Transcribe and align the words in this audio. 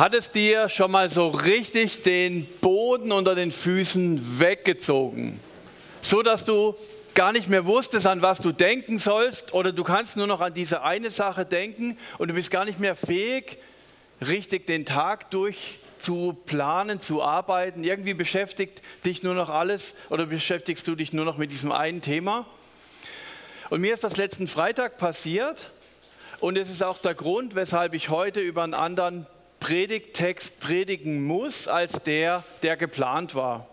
Hat 0.00 0.14
es 0.14 0.30
dir 0.30 0.70
schon 0.70 0.92
mal 0.92 1.10
so 1.10 1.28
richtig 1.28 2.00
den 2.00 2.46
Boden 2.62 3.12
unter 3.12 3.34
den 3.34 3.52
Füßen 3.52 4.40
weggezogen? 4.40 5.38
So 6.00 6.22
dass 6.22 6.46
du 6.46 6.74
gar 7.12 7.32
nicht 7.32 7.50
mehr 7.50 7.66
wusstest, 7.66 8.06
an 8.06 8.22
was 8.22 8.38
du 8.38 8.50
denken 8.50 8.98
sollst 8.98 9.52
oder 9.52 9.72
du 9.72 9.84
kannst 9.84 10.16
nur 10.16 10.26
noch 10.26 10.40
an 10.40 10.54
diese 10.54 10.84
eine 10.84 11.10
Sache 11.10 11.44
denken 11.44 11.98
und 12.16 12.28
du 12.28 12.34
bist 12.34 12.50
gar 12.50 12.64
nicht 12.64 12.80
mehr 12.80 12.96
fähig, 12.96 13.58
richtig 14.26 14.66
den 14.66 14.86
Tag 14.86 15.30
durch 15.32 15.80
zu 15.98 16.34
planen, 16.46 17.02
zu 17.02 17.22
arbeiten. 17.22 17.84
Irgendwie 17.84 18.14
beschäftigt 18.14 18.80
dich 19.04 19.22
nur 19.22 19.34
noch 19.34 19.50
alles 19.50 19.94
oder 20.08 20.24
beschäftigst 20.24 20.88
du 20.88 20.94
dich 20.94 21.12
nur 21.12 21.26
noch 21.26 21.36
mit 21.36 21.52
diesem 21.52 21.72
einen 21.72 22.00
Thema. 22.00 22.46
Und 23.68 23.82
mir 23.82 23.92
ist 23.92 24.02
das 24.02 24.16
letzten 24.16 24.48
Freitag 24.48 24.96
passiert 24.96 25.70
und 26.38 26.56
es 26.56 26.70
ist 26.70 26.82
auch 26.82 26.96
der 26.96 27.12
Grund, 27.12 27.54
weshalb 27.54 27.92
ich 27.92 28.08
heute 28.08 28.40
über 28.40 28.62
einen 28.62 28.72
anderen 28.72 29.26
Predigttext 29.60 30.58
predigen 30.58 31.24
muss 31.24 31.68
als 31.68 32.02
der, 32.02 32.44
der 32.62 32.76
geplant 32.76 33.34
war. 33.34 33.68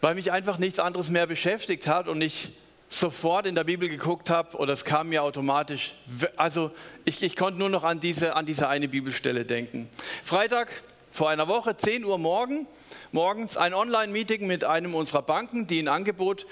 Weil 0.00 0.14
mich 0.14 0.32
einfach 0.32 0.58
nichts 0.58 0.78
anderes 0.78 1.10
mehr 1.10 1.26
beschäftigt 1.26 1.86
hat 1.86 2.08
und 2.08 2.22
ich 2.22 2.50
sofort 2.88 3.46
in 3.46 3.54
der 3.54 3.64
Bibel 3.64 3.88
geguckt 3.88 4.30
habe 4.30 4.56
oder 4.56 4.72
es 4.72 4.84
kam 4.84 5.08
mir 5.08 5.22
automatisch, 5.22 5.94
also 6.36 6.70
ich, 7.04 7.22
ich 7.22 7.36
konnte 7.36 7.58
nur 7.58 7.68
noch 7.68 7.84
an 7.84 8.00
diese, 8.00 8.36
an 8.36 8.46
diese 8.46 8.68
eine 8.68 8.88
Bibelstelle 8.88 9.44
denken. 9.44 9.88
Freitag 10.22 10.68
vor 11.10 11.30
einer 11.30 11.48
Woche, 11.48 11.76
10 11.76 12.04
Uhr 12.04 12.18
morgen, 12.18 12.66
morgens 13.10 13.56
ein 13.56 13.74
Online-Meeting 13.74 14.46
mit 14.46 14.64
einem 14.64 14.94
unserer 14.94 15.22
Banken, 15.22 15.66
die 15.66 15.80
ein 15.80 15.88
Angebot 15.88 16.46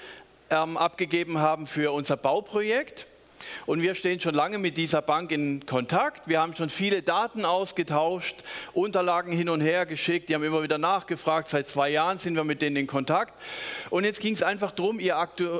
ähm, 0.49 0.77
abgegeben 0.77 1.39
haben 1.39 1.65
für 1.67 1.91
unser 1.91 2.17
Bauprojekt. 2.17 3.07
Und 3.65 3.81
wir 3.81 3.95
stehen 3.95 4.19
schon 4.19 4.33
lange 4.33 4.57
mit 4.57 4.77
dieser 4.77 5.01
Bank 5.01 5.31
in 5.31 5.65
Kontakt. 5.65 6.27
Wir 6.27 6.39
haben 6.39 6.55
schon 6.55 6.69
viele 6.69 7.01
Daten 7.01 7.45
ausgetauscht, 7.45 8.37
Unterlagen 8.73 9.31
hin 9.31 9.49
und 9.49 9.61
her 9.61 9.85
geschickt. 9.85 10.29
Die 10.29 10.35
haben 10.35 10.43
immer 10.43 10.63
wieder 10.63 10.77
nachgefragt. 10.77 11.49
Seit 11.49 11.69
zwei 11.69 11.89
Jahren 11.89 12.17
sind 12.17 12.35
wir 12.35 12.43
mit 12.43 12.61
denen 12.61 12.75
in 12.75 12.87
Kontakt. 12.87 13.33
Und 13.89 14.03
jetzt 14.03 14.19
ging 14.19 14.33
es 14.33 14.43
einfach 14.43 14.71
darum, 14.71 14.99
ihr, 14.99 15.15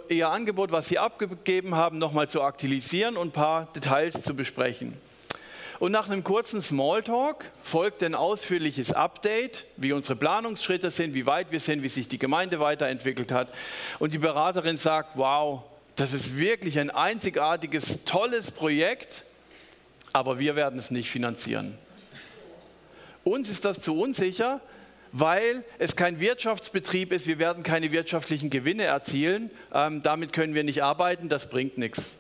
ihr 0.09 0.29
Angebot, 0.29 0.71
was 0.71 0.87
sie 0.87 0.99
abgegeben 0.99 1.75
haben, 1.75 1.97
nochmal 1.97 2.29
zu 2.29 2.41
aktualisieren 2.41 3.17
und 3.17 3.29
ein 3.29 3.31
paar 3.31 3.67
Details 3.73 4.21
zu 4.21 4.35
besprechen. 4.35 4.97
Und 5.81 5.91
nach 5.91 6.07
einem 6.07 6.23
kurzen 6.23 6.61
Smalltalk 6.61 7.49
folgt 7.63 8.03
ein 8.03 8.13
ausführliches 8.13 8.91
Update, 8.91 9.65
wie 9.77 9.93
unsere 9.93 10.15
Planungsschritte 10.15 10.91
sind, 10.91 11.15
wie 11.15 11.25
weit 11.25 11.51
wir 11.51 11.59
sind, 11.59 11.81
wie 11.81 11.89
sich 11.89 12.07
die 12.07 12.19
Gemeinde 12.19 12.59
weiterentwickelt 12.59 13.31
hat. 13.31 13.47
Und 13.97 14.13
die 14.13 14.19
Beraterin 14.19 14.77
sagt, 14.77 15.13
wow, 15.15 15.63
das 16.01 16.13
ist 16.13 16.35
wirklich 16.35 16.79
ein 16.79 16.89
einzigartiges, 16.89 17.99
tolles 18.05 18.49
Projekt, 18.49 19.23
aber 20.13 20.39
wir 20.39 20.55
werden 20.55 20.79
es 20.79 20.89
nicht 20.89 21.11
finanzieren. 21.11 21.77
Uns 23.23 23.49
ist 23.49 23.65
das 23.65 23.79
zu 23.79 23.95
unsicher, 23.95 24.61
weil 25.11 25.63
es 25.77 25.95
kein 25.95 26.19
Wirtschaftsbetrieb 26.19 27.11
ist. 27.11 27.27
Wir 27.27 27.37
werden 27.37 27.61
keine 27.61 27.91
wirtschaftlichen 27.91 28.49
Gewinne 28.49 28.85
erzielen. 28.85 29.51
Ähm, 29.71 30.01
damit 30.01 30.33
können 30.33 30.55
wir 30.55 30.63
nicht 30.63 30.81
arbeiten. 30.81 31.29
Das 31.29 31.51
bringt 31.51 31.77
nichts. 31.77 32.15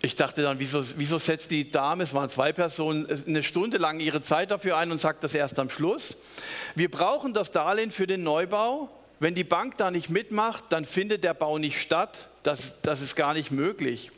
Ich 0.00 0.14
dachte 0.14 0.42
dann, 0.42 0.60
wieso, 0.60 0.80
wieso 0.98 1.18
setzt 1.18 1.50
die 1.50 1.68
Dame, 1.68 2.04
es 2.04 2.14
waren 2.14 2.30
zwei 2.30 2.52
Personen, 2.52 3.08
eine 3.26 3.42
Stunde 3.42 3.78
lang 3.78 3.98
ihre 3.98 4.22
Zeit 4.22 4.52
dafür 4.52 4.76
ein 4.76 4.92
und 4.92 5.00
sagt 5.00 5.24
das 5.24 5.34
erst 5.34 5.58
am 5.58 5.68
Schluss? 5.68 6.16
Wir 6.76 6.92
brauchen 6.92 7.32
das 7.32 7.50
Darlehen 7.50 7.90
für 7.90 8.06
den 8.06 8.22
Neubau, 8.22 8.88
wenn 9.20 9.34
die 9.34 9.44
Bank 9.44 9.76
da 9.76 9.90
nicht 9.90 10.10
mitmacht, 10.10 10.64
dann 10.68 10.84
findet 10.84 11.24
der 11.24 11.34
Bau 11.34 11.58
nicht 11.58 11.80
statt. 11.80 12.28
Das, 12.42 12.80
das 12.82 13.02
ist 13.02 13.16
gar 13.16 13.34
nicht 13.34 13.50
möglich. 13.50 14.12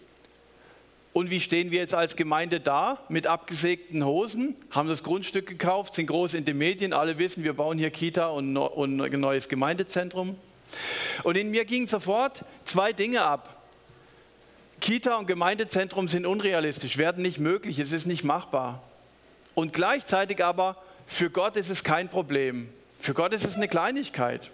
Und 1.12 1.30
wie 1.30 1.40
stehen 1.40 1.70
wir 1.70 1.80
jetzt 1.80 1.94
als 1.94 2.14
Gemeinde 2.14 2.60
da? 2.60 2.98
Mit 3.08 3.26
abgesägten 3.26 4.04
Hosen, 4.04 4.54
haben 4.70 4.88
das 4.88 5.02
Grundstück 5.02 5.46
gekauft, 5.46 5.94
sind 5.94 6.06
groß 6.06 6.34
in 6.34 6.44
den 6.44 6.58
Medien, 6.58 6.92
alle 6.92 7.18
wissen, 7.18 7.42
wir 7.42 7.54
bauen 7.54 7.78
hier 7.78 7.90
Kita 7.90 8.28
und, 8.28 8.56
und 8.56 9.00
ein 9.00 9.20
neues 9.20 9.48
Gemeindezentrum. 9.48 10.36
Und 11.24 11.36
in 11.36 11.50
mir 11.50 11.64
gingen 11.64 11.88
sofort 11.88 12.44
zwei 12.64 12.92
Dinge 12.92 13.22
ab. 13.22 13.56
Kita 14.80 15.16
und 15.16 15.26
Gemeindezentrum 15.26 16.08
sind 16.08 16.26
unrealistisch, 16.26 16.96
werden 16.96 17.22
nicht 17.22 17.38
möglich, 17.38 17.78
es 17.80 17.90
ist 17.90 18.06
nicht 18.06 18.22
machbar. 18.22 18.82
Und 19.54 19.72
gleichzeitig 19.72 20.44
aber, 20.44 20.76
für 21.06 21.28
Gott 21.28 21.56
ist 21.56 21.70
es 21.70 21.82
kein 21.82 22.08
Problem. 22.08 22.68
Für 23.00 23.14
Gott 23.14 23.32
ist 23.32 23.44
es 23.44 23.56
eine 23.56 23.66
Kleinigkeit. 23.66 24.50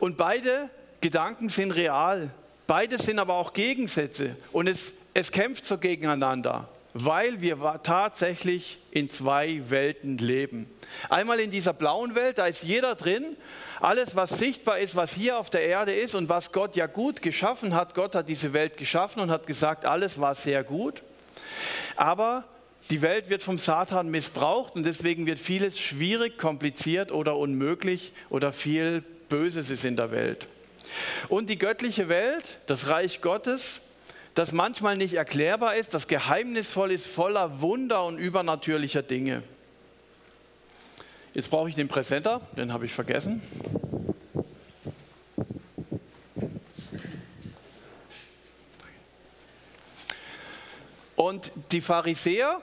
Und 0.00 0.16
beide 0.16 0.70
Gedanken 1.00 1.48
sind 1.48 1.72
real. 1.72 2.30
Beide 2.66 2.98
sind 2.98 3.18
aber 3.18 3.34
auch 3.34 3.52
Gegensätze. 3.52 4.36
Und 4.52 4.66
es, 4.68 4.92
es 5.14 5.32
kämpft 5.32 5.64
so 5.64 5.78
gegeneinander, 5.78 6.68
weil 6.92 7.40
wir 7.40 7.80
tatsächlich 7.82 8.78
in 8.90 9.08
zwei 9.08 9.62
Welten 9.70 10.18
leben. 10.18 10.70
Einmal 11.08 11.40
in 11.40 11.50
dieser 11.50 11.72
blauen 11.72 12.14
Welt, 12.14 12.38
da 12.38 12.46
ist 12.46 12.62
jeder 12.62 12.94
drin. 12.94 13.36
Alles, 13.80 14.16
was 14.16 14.38
sichtbar 14.38 14.80
ist, 14.80 14.96
was 14.96 15.12
hier 15.12 15.38
auf 15.38 15.50
der 15.50 15.62
Erde 15.62 15.94
ist 15.94 16.14
und 16.14 16.28
was 16.28 16.52
Gott 16.52 16.76
ja 16.76 16.86
gut 16.86 17.22
geschaffen 17.22 17.74
hat. 17.74 17.94
Gott 17.94 18.14
hat 18.14 18.28
diese 18.28 18.52
Welt 18.52 18.76
geschaffen 18.76 19.22
und 19.22 19.30
hat 19.30 19.46
gesagt, 19.46 19.84
alles 19.84 20.20
war 20.20 20.34
sehr 20.34 20.64
gut. 20.64 21.02
Aber 21.96 22.44
die 22.90 23.02
Welt 23.02 23.28
wird 23.28 23.42
vom 23.42 23.58
Satan 23.58 24.10
missbraucht 24.10 24.74
und 24.74 24.84
deswegen 24.84 25.26
wird 25.26 25.38
vieles 25.38 25.78
schwierig, 25.78 26.38
kompliziert 26.38 27.12
oder 27.12 27.36
unmöglich 27.36 28.12
oder 28.30 28.52
viel 28.52 29.04
Böses 29.28 29.70
ist 29.70 29.84
in 29.84 29.96
der 29.96 30.10
Welt. 30.10 30.46
Und 31.28 31.50
die 31.50 31.58
göttliche 31.58 32.08
Welt, 32.08 32.44
das 32.66 32.88
Reich 32.88 33.20
Gottes, 33.20 33.80
das 34.34 34.52
manchmal 34.52 34.96
nicht 34.96 35.14
erklärbar 35.14 35.74
ist, 35.76 35.94
das 35.94 36.06
geheimnisvoll 36.06 36.92
ist, 36.92 37.06
voller 37.06 37.60
Wunder 37.60 38.04
und 38.04 38.18
übernatürlicher 38.18 39.02
Dinge. 39.02 39.42
Jetzt 41.34 41.50
brauche 41.50 41.68
ich 41.68 41.74
den 41.74 41.88
Präsenter, 41.88 42.40
den 42.56 42.72
habe 42.72 42.86
ich 42.86 42.92
vergessen. 42.92 43.42
Und 51.16 51.50
die 51.72 51.80
Pharisäer, 51.80 52.62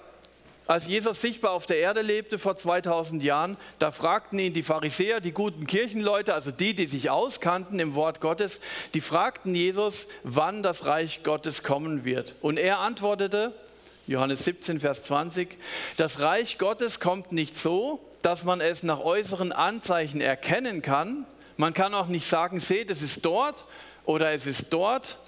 als 0.67 0.87
Jesus 0.87 1.21
sichtbar 1.21 1.51
auf 1.51 1.67
der 1.67 1.77
Erde 1.77 2.01
lebte 2.01 2.39
vor 2.39 2.55
2000 2.55 3.23
Jahren, 3.23 3.55
da 3.77 3.91
fragten 3.91 4.39
ihn 4.39 4.53
die 4.53 4.63
Pharisäer, 4.63 5.21
die 5.21 5.31
guten 5.31 5.67
Kirchenleute, 5.67 6.33
also 6.33 6.49
die, 6.49 6.73
die 6.73 6.87
sich 6.87 7.11
auskannten 7.11 7.79
im 7.79 7.93
Wort 7.93 8.19
Gottes, 8.19 8.59
die 8.95 9.01
fragten 9.01 9.53
Jesus, 9.53 10.07
wann 10.23 10.63
das 10.63 10.85
Reich 10.85 11.21
Gottes 11.21 11.61
kommen 11.61 12.03
wird. 12.03 12.33
Und 12.41 12.57
er 12.57 12.79
antwortete, 12.79 13.53
Johannes 14.07 14.43
17, 14.43 14.79
Vers 14.79 15.03
20, 15.03 15.57
das 15.97 16.19
Reich 16.19 16.57
Gottes 16.57 16.99
kommt 16.99 17.31
nicht 17.31 17.57
so, 17.57 17.99
dass 18.23 18.43
man 18.43 18.59
es 18.59 18.81
nach 18.81 18.99
äußeren 18.99 19.51
Anzeichen 19.51 20.19
erkennen 20.19 20.81
kann. 20.81 21.27
Man 21.57 21.75
kann 21.75 21.93
auch 21.93 22.07
nicht 22.07 22.27
sagen, 22.27 22.59
seht, 22.59 22.89
es 22.89 23.03
ist 23.03 23.23
dort 23.23 23.65
oder 24.03 24.31
es 24.31 24.47
ist 24.47 24.67
dort. 24.71 25.19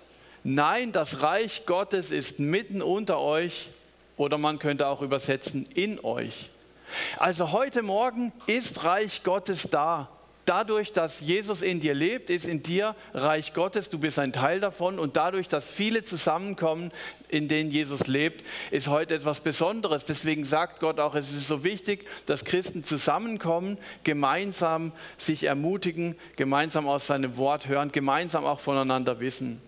Nein, 0.43 0.91
das 0.91 1.21
Reich 1.21 1.67
Gottes 1.67 2.09
ist 2.09 2.39
mitten 2.39 2.81
unter 2.81 3.19
euch 3.19 3.69
oder 4.17 4.38
man 4.38 4.59
könnte 4.59 4.88
auch 4.88 5.01
übersetzen, 5.01 5.66
in 5.73 6.03
euch. 6.03 6.50
Also 7.17 7.51
heute 7.51 7.81
Morgen 7.81 8.33
ist 8.47 8.83
Reich 8.83 9.23
Gottes 9.23 9.69
da. 9.69 10.09
Dadurch, 10.45 10.94
dass 10.94 11.19
Jesus 11.19 11.61
in 11.61 11.81
dir 11.81 11.94
lebt, 11.94 12.29
ist 12.29 12.47
in 12.47 12.63
dir 12.63 12.95
Reich 13.13 13.53
Gottes, 13.53 13.89
du 13.89 14.00
bist 14.00 14.17
ein 14.17 14.31
Teil 14.31 14.61
davon 14.61 14.97
und 14.97 15.17
dadurch, 15.17 15.50
dass 15.50 15.69
viele 15.69 16.06
zusammenkommen, 16.06 16.94
in 17.27 17.50
denen 17.50 17.69
Jesus 17.69 18.07
lebt, 18.07 18.45
ist 18.72 18.88
heute 18.88 19.16
etwas 19.16 19.41
Besonderes. 19.41 20.06
Deswegen 20.06 20.45
sagt 20.45 20.79
Gott 20.79 21.01
auch, 21.01 21.16
es 21.16 21.33
ist 21.33 21.47
so 21.47 21.66
wichtig, 21.66 22.07
dass 22.27 22.45
Christen 22.45 22.85
zusammenkommen, 22.85 23.77
gemeinsam 24.06 24.94
sich 25.17 25.44
ermutigen, 25.44 26.16
gemeinsam 26.38 26.88
aus 26.88 27.07
seinem 27.07 27.35
Wort 27.35 27.67
hören, 27.67 27.91
gemeinsam 27.91 28.45
auch 28.45 28.61
voneinander 28.61 29.19
wissen. 29.19 29.61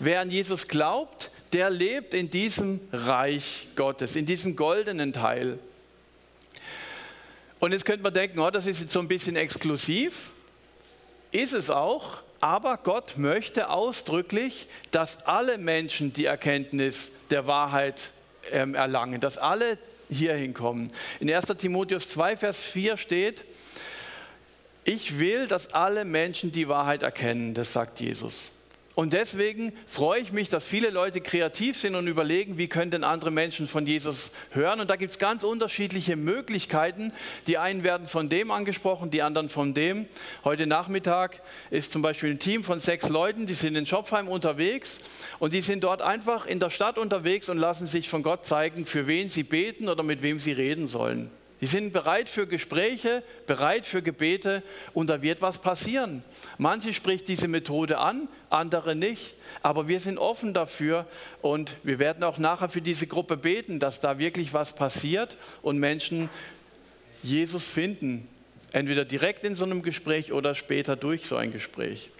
Wer 0.00 0.20
an 0.20 0.30
Jesus 0.32 0.66
glaubt, 0.66 1.30
der 1.52 1.70
lebt 1.70 2.14
in 2.14 2.30
diesem 2.30 2.80
Reich 2.92 3.68
Gottes, 3.76 4.16
in 4.16 4.26
diesem 4.26 4.56
goldenen 4.56 5.12
Teil. 5.12 5.58
Und 7.58 7.72
jetzt 7.72 7.84
könnte 7.84 8.02
man 8.02 8.14
denken, 8.14 8.38
oh, 8.38 8.50
das 8.50 8.66
ist 8.66 8.80
jetzt 8.80 8.92
so 8.92 9.00
ein 9.00 9.08
bisschen 9.08 9.36
exklusiv. 9.36 10.30
Ist 11.32 11.52
es 11.52 11.70
auch, 11.70 12.18
aber 12.40 12.78
Gott 12.78 13.18
möchte 13.18 13.68
ausdrücklich, 13.68 14.66
dass 14.90 15.26
alle 15.26 15.58
Menschen 15.58 16.12
die 16.12 16.24
Erkenntnis 16.24 17.10
der 17.30 17.46
Wahrheit 17.46 18.12
ähm, 18.50 18.74
erlangen, 18.74 19.20
dass 19.20 19.36
alle 19.36 19.78
hier 20.08 20.34
hinkommen. 20.34 20.92
In 21.20 21.32
1 21.32 21.46
Timotheus 21.58 22.08
2, 22.08 22.36
Vers 22.36 22.60
4 22.60 22.96
steht, 22.96 23.44
ich 24.84 25.18
will, 25.18 25.46
dass 25.46 25.72
alle 25.74 26.04
Menschen 26.04 26.50
die 26.50 26.68
Wahrheit 26.68 27.02
erkennen, 27.02 27.54
das 27.54 27.72
sagt 27.72 28.00
Jesus. 28.00 28.52
Und 29.00 29.14
deswegen 29.14 29.72
freue 29.86 30.20
ich 30.20 30.30
mich, 30.30 30.50
dass 30.50 30.66
viele 30.66 30.90
Leute 30.90 31.22
kreativ 31.22 31.78
sind 31.78 31.94
und 31.94 32.06
überlegen, 32.06 32.58
wie 32.58 32.68
können 32.68 32.90
denn 32.90 33.02
andere 33.02 33.30
Menschen 33.30 33.66
von 33.66 33.86
Jesus 33.86 34.30
hören. 34.50 34.78
Und 34.78 34.90
da 34.90 34.96
gibt 34.96 35.12
es 35.12 35.18
ganz 35.18 35.42
unterschiedliche 35.42 36.16
Möglichkeiten. 36.16 37.10
Die 37.46 37.56
einen 37.56 37.82
werden 37.82 38.08
von 38.08 38.28
dem 38.28 38.50
angesprochen, 38.50 39.10
die 39.10 39.22
anderen 39.22 39.48
von 39.48 39.72
dem. 39.72 40.04
Heute 40.44 40.66
Nachmittag 40.66 41.40
ist 41.70 41.92
zum 41.92 42.02
Beispiel 42.02 42.32
ein 42.32 42.40
Team 42.40 42.62
von 42.62 42.78
sechs 42.78 43.08
Leuten, 43.08 43.46
die 43.46 43.54
sind 43.54 43.74
in 43.74 43.86
Schopfheim 43.86 44.28
unterwegs 44.28 44.98
und 45.38 45.54
die 45.54 45.62
sind 45.62 45.82
dort 45.82 46.02
einfach 46.02 46.44
in 46.44 46.60
der 46.60 46.68
Stadt 46.68 46.98
unterwegs 46.98 47.48
und 47.48 47.56
lassen 47.56 47.86
sich 47.86 48.10
von 48.10 48.22
Gott 48.22 48.44
zeigen, 48.44 48.84
für 48.84 49.06
wen 49.06 49.30
sie 49.30 49.44
beten 49.44 49.88
oder 49.88 50.02
mit 50.02 50.20
wem 50.20 50.40
sie 50.40 50.52
reden 50.52 50.86
sollen. 50.86 51.30
Die 51.60 51.66
sind 51.66 51.92
bereit 51.92 52.28
für 52.28 52.46
Gespräche, 52.46 53.22
bereit 53.46 53.84
für 53.84 54.00
Gebete 54.00 54.62
und 54.94 55.10
da 55.10 55.20
wird 55.20 55.42
was 55.42 55.58
passieren. 55.58 56.22
Manche 56.56 56.92
spricht 56.94 57.28
diese 57.28 57.48
Methode 57.48 57.98
an, 57.98 58.28
andere 58.48 58.96
nicht. 58.96 59.34
Aber 59.62 59.86
wir 59.86 60.00
sind 60.00 60.16
offen 60.16 60.54
dafür 60.54 61.06
und 61.42 61.76
wir 61.82 61.98
werden 61.98 62.24
auch 62.24 62.38
nachher 62.38 62.70
für 62.70 62.80
diese 62.80 63.06
Gruppe 63.06 63.36
beten, 63.36 63.78
dass 63.78 64.00
da 64.00 64.18
wirklich 64.18 64.54
was 64.54 64.74
passiert 64.74 65.36
und 65.60 65.78
Menschen 65.78 66.30
Jesus 67.22 67.68
finden. 67.68 68.26
Entweder 68.72 69.04
direkt 69.04 69.44
in 69.44 69.54
so 69.54 69.66
einem 69.66 69.82
Gespräch 69.82 70.32
oder 70.32 70.54
später 70.54 70.96
durch 70.96 71.26
so 71.26 71.36
ein 71.36 71.52
Gespräch. 71.52 72.10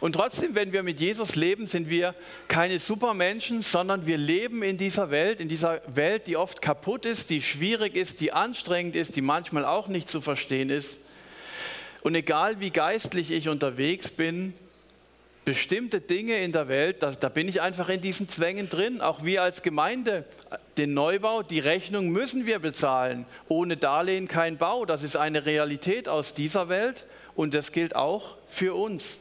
Und 0.00 0.12
trotzdem, 0.12 0.54
wenn 0.54 0.72
wir 0.72 0.82
mit 0.82 1.00
Jesus 1.00 1.34
leben, 1.34 1.66
sind 1.66 1.88
wir 1.88 2.14
keine 2.46 2.78
Supermenschen, 2.78 3.62
sondern 3.62 4.06
wir 4.06 4.18
leben 4.18 4.62
in 4.62 4.76
dieser 4.76 5.10
Welt, 5.10 5.40
in 5.40 5.48
dieser 5.48 5.80
Welt, 5.86 6.26
die 6.26 6.36
oft 6.36 6.62
kaputt 6.62 7.04
ist, 7.06 7.30
die 7.30 7.42
schwierig 7.42 7.94
ist, 7.94 8.20
die 8.20 8.32
anstrengend 8.32 8.96
ist, 8.96 9.16
die 9.16 9.22
manchmal 9.22 9.64
auch 9.64 9.88
nicht 9.88 10.08
zu 10.08 10.20
verstehen 10.20 10.70
ist. 10.70 10.98
Und 12.02 12.14
egal 12.14 12.60
wie 12.60 12.70
geistlich 12.70 13.30
ich 13.30 13.48
unterwegs 13.48 14.10
bin, 14.10 14.54
bestimmte 15.44 16.00
Dinge 16.00 16.38
in 16.40 16.52
der 16.52 16.68
Welt, 16.68 17.02
da, 17.02 17.12
da, 17.12 17.28
bin 17.28 17.48
ich 17.48 17.60
einfach 17.60 17.88
in 17.88 18.00
diesen 18.00 18.28
Zwängen 18.28 18.68
drin. 18.68 19.00
Auch 19.00 19.24
wir 19.24 19.42
als 19.42 19.62
Gemeinde, 19.62 20.24
den 20.76 20.92
Neubau, 20.92 21.42
die 21.42 21.58
Rechnung 21.58 22.10
müssen 22.10 22.46
wir 22.46 22.58
bezahlen. 22.58 23.24
Ohne 23.48 23.78
Darlehen 23.78 24.28
kein 24.28 24.58
Bau. 24.58 24.84
Das 24.84 25.02
ist 25.02 25.16
eine 25.16 25.46
Realität 25.46 26.06
aus 26.06 26.34
dieser 26.34 26.68
Welt 26.68 27.06
und 27.34 27.54
das 27.54 27.72
gilt 27.72 27.96
auch 27.96 28.36
für 28.46 28.74
uns. 28.74 29.18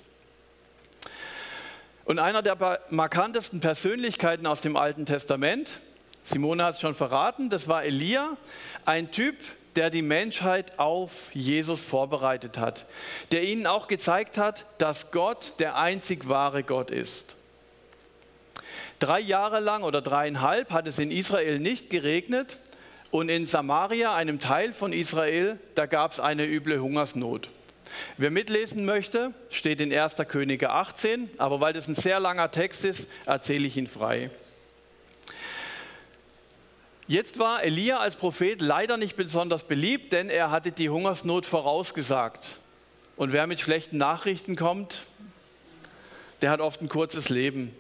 Und 2.07 2.19
einer 2.19 2.41
der 2.41 2.79
markantesten 2.89 3.59
Persönlichkeiten 3.59 4.47
aus 4.47 4.61
dem 4.61 4.77
Alten 4.77 5.05
Testament, 5.05 5.81
Simone 6.23 6.63
hat 6.63 6.75
es 6.75 6.79
schon 6.79 6.95
verraten, 6.95 7.49
das 7.49 7.67
war 7.67 7.83
Elia, 7.83 8.37
ein 8.85 9.11
Typ, 9.11 9.35
der 9.75 9.89
die 9.89 10.01
Menschheit 10.01 10.79
auf 10.79 11.35
Jesus 11.35 11.81
vorbereitet 11.83 12.57
hat, 12.57 12.85
der 13.33 13.43
ihnen 13.43 13.67
auch 13.67 13.89
gezeigt 13.89 14.37
hat, 14.37 14.65
dass 14.77 15.11
Gott 15.11 15.55
der 15.59 15.75
einzig 15.75 16.29
wahre 16.29 16.63
Gott 16.63 16.91
ist. 16.91 17.35
Drei 18.99 19.19
Jahre 19.19 19.59
lang 19.59 19.83
oder 19.83 20.01
dreieinhalb 20.01 20.71
hat 20.71 20.87
es 20.87 20.99
in 20.99 21.11
Israel 21.11 21.59
nicht 21.59 21.89
geregnet 21.89 22.57
und 23.11 23.27
in 23.27 23.45
Samaria, 23.45 24.15
einem 24.15 24.39
Teil 24.39 24.71
von 24.71 24.93
Israel, 24.93 25.59
da 25.75 25.85
gab 25.87 26.13
es 26.13 26.21
eine 26.21 26.45
üble 26.45 26.79
Hungersnot. 26.79 27.49
Wer 28.17 28.31
mitlesen 28.31 28.85
möchte, 28.85 29.33
steht 29.49 29.79
in 29.81 29.93
1. 29.93 30.15
Könige 30.27 30.69
18, 30.71 31.29
aber 31.37 31.59
weil 31.61 31.73
das 31.73 31.87
ein 31.87 31.95
sehr 31.95 32.19
langer 32.19 32.51
Text 32.51 32.85
ist, 32.85 33.07
erzähle 33.25 33.67
ich 33.67 33.77
ihn 33.77 33.87
frei. 33.87 34.29
Jetzt 37.07 37.39
war 37.39 37.63
Elia 37.63 37.99
als 37.99 38.17
Prophet 38.17 38.59
leider 38.59 38.97
nicht 38.97 39.15
besonders 39.15 39.63
beliebt, 39.63 40.11
denn 40.11 40.29
er 40.29 40.51
hatte 40.51 40.71
die 40.71 40.89
Hungersnot 40.89 41.45
vorausgesagt. 41.45 42.57
Und 43.15 43.31
wer 43.31 43.47
mit 43.47 43.59
schlechten 43.59 43.97
Nachrichten 43.97 44.55
kommt, 44.55 45.03
der 46.41 46.51
hat 46.51 46.59
oft 46.59 46.81
ein 46.81 46.89
kurzes 46.89 47.29
Leben. 47.29 47.73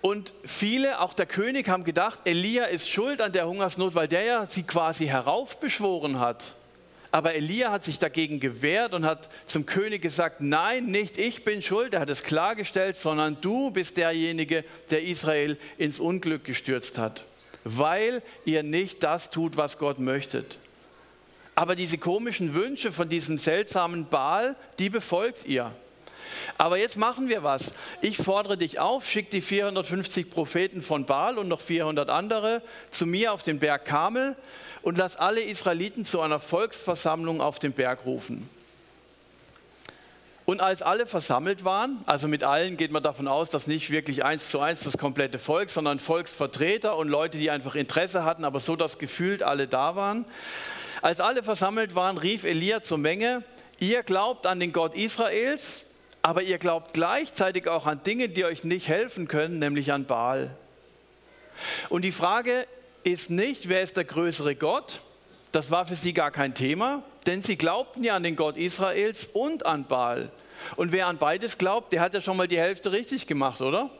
Und 0.00 0.34
viele, 0.44 1.00
auch 1.00 1.12
der 1.12 1.26
König, 1.26 1.68
haben 1.68 1.84
gedacht, 1.84 2.18
Elia 2.24 2.64
ist 2.64 2.90
schuld 2.90 3.22
an 3.22 3.30
der 3.30 3.46
Hungersnot, 3.46 3.94
weil 3.94 4.08
der 4.08 4.24
ja 4.24 4.46
sie 4.46 4.64
quasi 4.64 5.06
heraufbeschworen 5.06 6.18
hat. 6.18 6.56
Aber 7.12 7.34
Elia 7.34 7.70
hat 7.70 7.84
sich 7.84 7.98
dagegen 7.98 8.40
gewehrt 8.40 8.94
und 8.94 9.04
hat 9.04 9.28
zum 9.44 9.66
König 9.66 10.00
gesagt, 10.00 10.40
nein, 10.40 10.86
nicht 10.86 11.18
ich 11.18 11.44
bin 11.44 11.60
schuld, 11.60 11.92
er 11.92 12.00
hat 12.00 12.08
es 12.08 12.22
klargestellt, 12.22 12.96
sondern 12.96 13.36
du 13.42 13.70
bist 13.70 13.98
derjenige, 13.98 14.64
der 14.90 15.04
Israel 15.04 15.58
ins 15.76 16.00
Unglück 16.00 16.44
gestürzt 16.44 16.96
hat, 16.96 17.24
weil 17.64 18.22
ihr 18.46 18.62
nicht 18.62 19.02
das 19.02 19.30
tut, 19.30 19.58
was 19.58 19.76
Gott 19.76 19.98
möchtet. 19.98 20.58
Aber 21.54 21.76
diese 21.76 21.98
komischen 21.98 22.54
Wünsche 22.54 22.92
von 22.92 23.10
diesem 23.10 23.36
seltsamen 23.36 24.08
Baal, 24.08 24.56
die 24.78 24.88
befolgt 24.88 25.44
ihr. 25.44 25.70
Aber 26.56 26.78
jetzt 26.78 26.96
machen 26.96 27.28
wir 27.28 27.42
was. 27.42 27.74
Ich 28.00 28.16
fordere 28.16 28.56
dich 28.56 28.80
auf, 28.80 29.06
schick 29.06 29.28
die 29.28 29.42
450 29.42 30.30
Propheten 30.30 30.80
von 30.80 31.04
Baal 31.04 31.36
und 31.36 31.48
noch 31.48 31.60
400 31.60 32.08
andere 32.08 32.62
zu 32.90 33.04
mir 33.04 33.34
auf 33.34 33.42
den 33.42 33.58
Berg 33.58 33.84
Kamel 33.84 34.34
und 34.82 34.98
lass 34.98 35.16
alle 35.16 35.42
Israeliten 35.42 36.04
zu 36.04 36.20
einer 36.20 36.40
Volksversammlung 36.40 37.40
auf 37.40 37.58
den 37.58 37.72
Berg 37.72 38.04
rufen. 38.04 38.48
Und 40.44 40.60
als 40.60 40.82
alle 40.82 41.06
versammelt 41.06 41.64
waren, 41.64 42.02
also 42.04 42.26
mit 42.26 42.42
allen 42.42 42.76
geht 42.76 42.90
man 42.90 43.02
davon 43.02 43.28
aus, 43.28 43.48
dass 43.48 43.68
nicht 43.68 43.90
wirklich 43.90 44.24
eins 44.24 44.50
zu 44.50 44.58
eins 44.58 44.80
das 44.80 44.98
komplette 44.98 45.38
Volk, 45.38 45.70
sondern 45.70 46.00
Volksvertreter 46.00 46.96
und 46.96 47.08
Leute, 47.08 47.38
die 47.38 47.50
einfach 47.50 47.76
Interesse 47.76 48.24
hatten, 48.24 48.44
aber 48.44 48.58
so 48.58 48.74
dass 48.74 48.98
gefühlt 48.98 49.44
alle 49.44 49.68
da 49.68 49.94
waren. 49.94 50.24
Als 51.00 51.20
alle 51.20 51.44
versammelt 51.44 51.94
waren, 51.94 52.18
rief 52.18 52.42
Elia 52.42 52.82
zur 52.82 52.98
Menge, 52.98 53.44
ihr 53.78 54.02
glaubt 54.02 54.46
an 54.46 54.58
den 54.58 54.72
Gott 54.72 54.94
Israels, 54.94 55.84
aber 56.22 56.42
ihr 56.42 56.58
glaubt 56.58 56.92
gleichzeitig 56.92 57.68
auch 57.68 57.86
an 57.86 58.02
Dinge, 58.02 58.28
die 58.28 58.44
euch 58.44 58.64
nicht 58.64 58.88
helfen 58.88 59.28
können, 59.28 59.60
nämlich 59.60 59.92
an 59.92 60.06
Baal. 60.06 60.56
Und 61.88 62.02
die 62.02 62.12
Frage 62.12 62.66
ist 63.04 63.30
nicht, 63.30 63.68
wer 63.68 63.82
ist 63.82 63.96
der 63.96 64.04
größere 64.04 64.54
Gott. 64.54 65.00
Das 65.50 65.70
war 65.70 65.86
für 65.86 65.96
sie 65.96 66.12
gar 66.12 66.30
kein 66.30 66.54
Thema, 66.54 67.02
denn 67.26 67.42
sie 67.42 67.56
glaubten 67.56 68.04
ja 68.04 68.16
an 68.16 68.22
den 68.22 68.36
Gott 68.36 68.56
Israels 68.56 69.28
und 69.32 69.66
an 69.66 69.84
Baal. 69.84 70.30
Und 70.76 70.92
wer 70.92 71.08
an 71.08 71.18
beides 71.18 71.58
glaubt, 71.58 71.92
der 71.92 72.00
hat 72.00 72.14
ja 72.14 72.20
schon 72.20 72.36
mal 72.36 72.48
die 72.48 72.58
Hälfte 72.58 72.92
richtig 72.92 73.26
gemacht, 73.26 73.60
oder? 73.60 73.90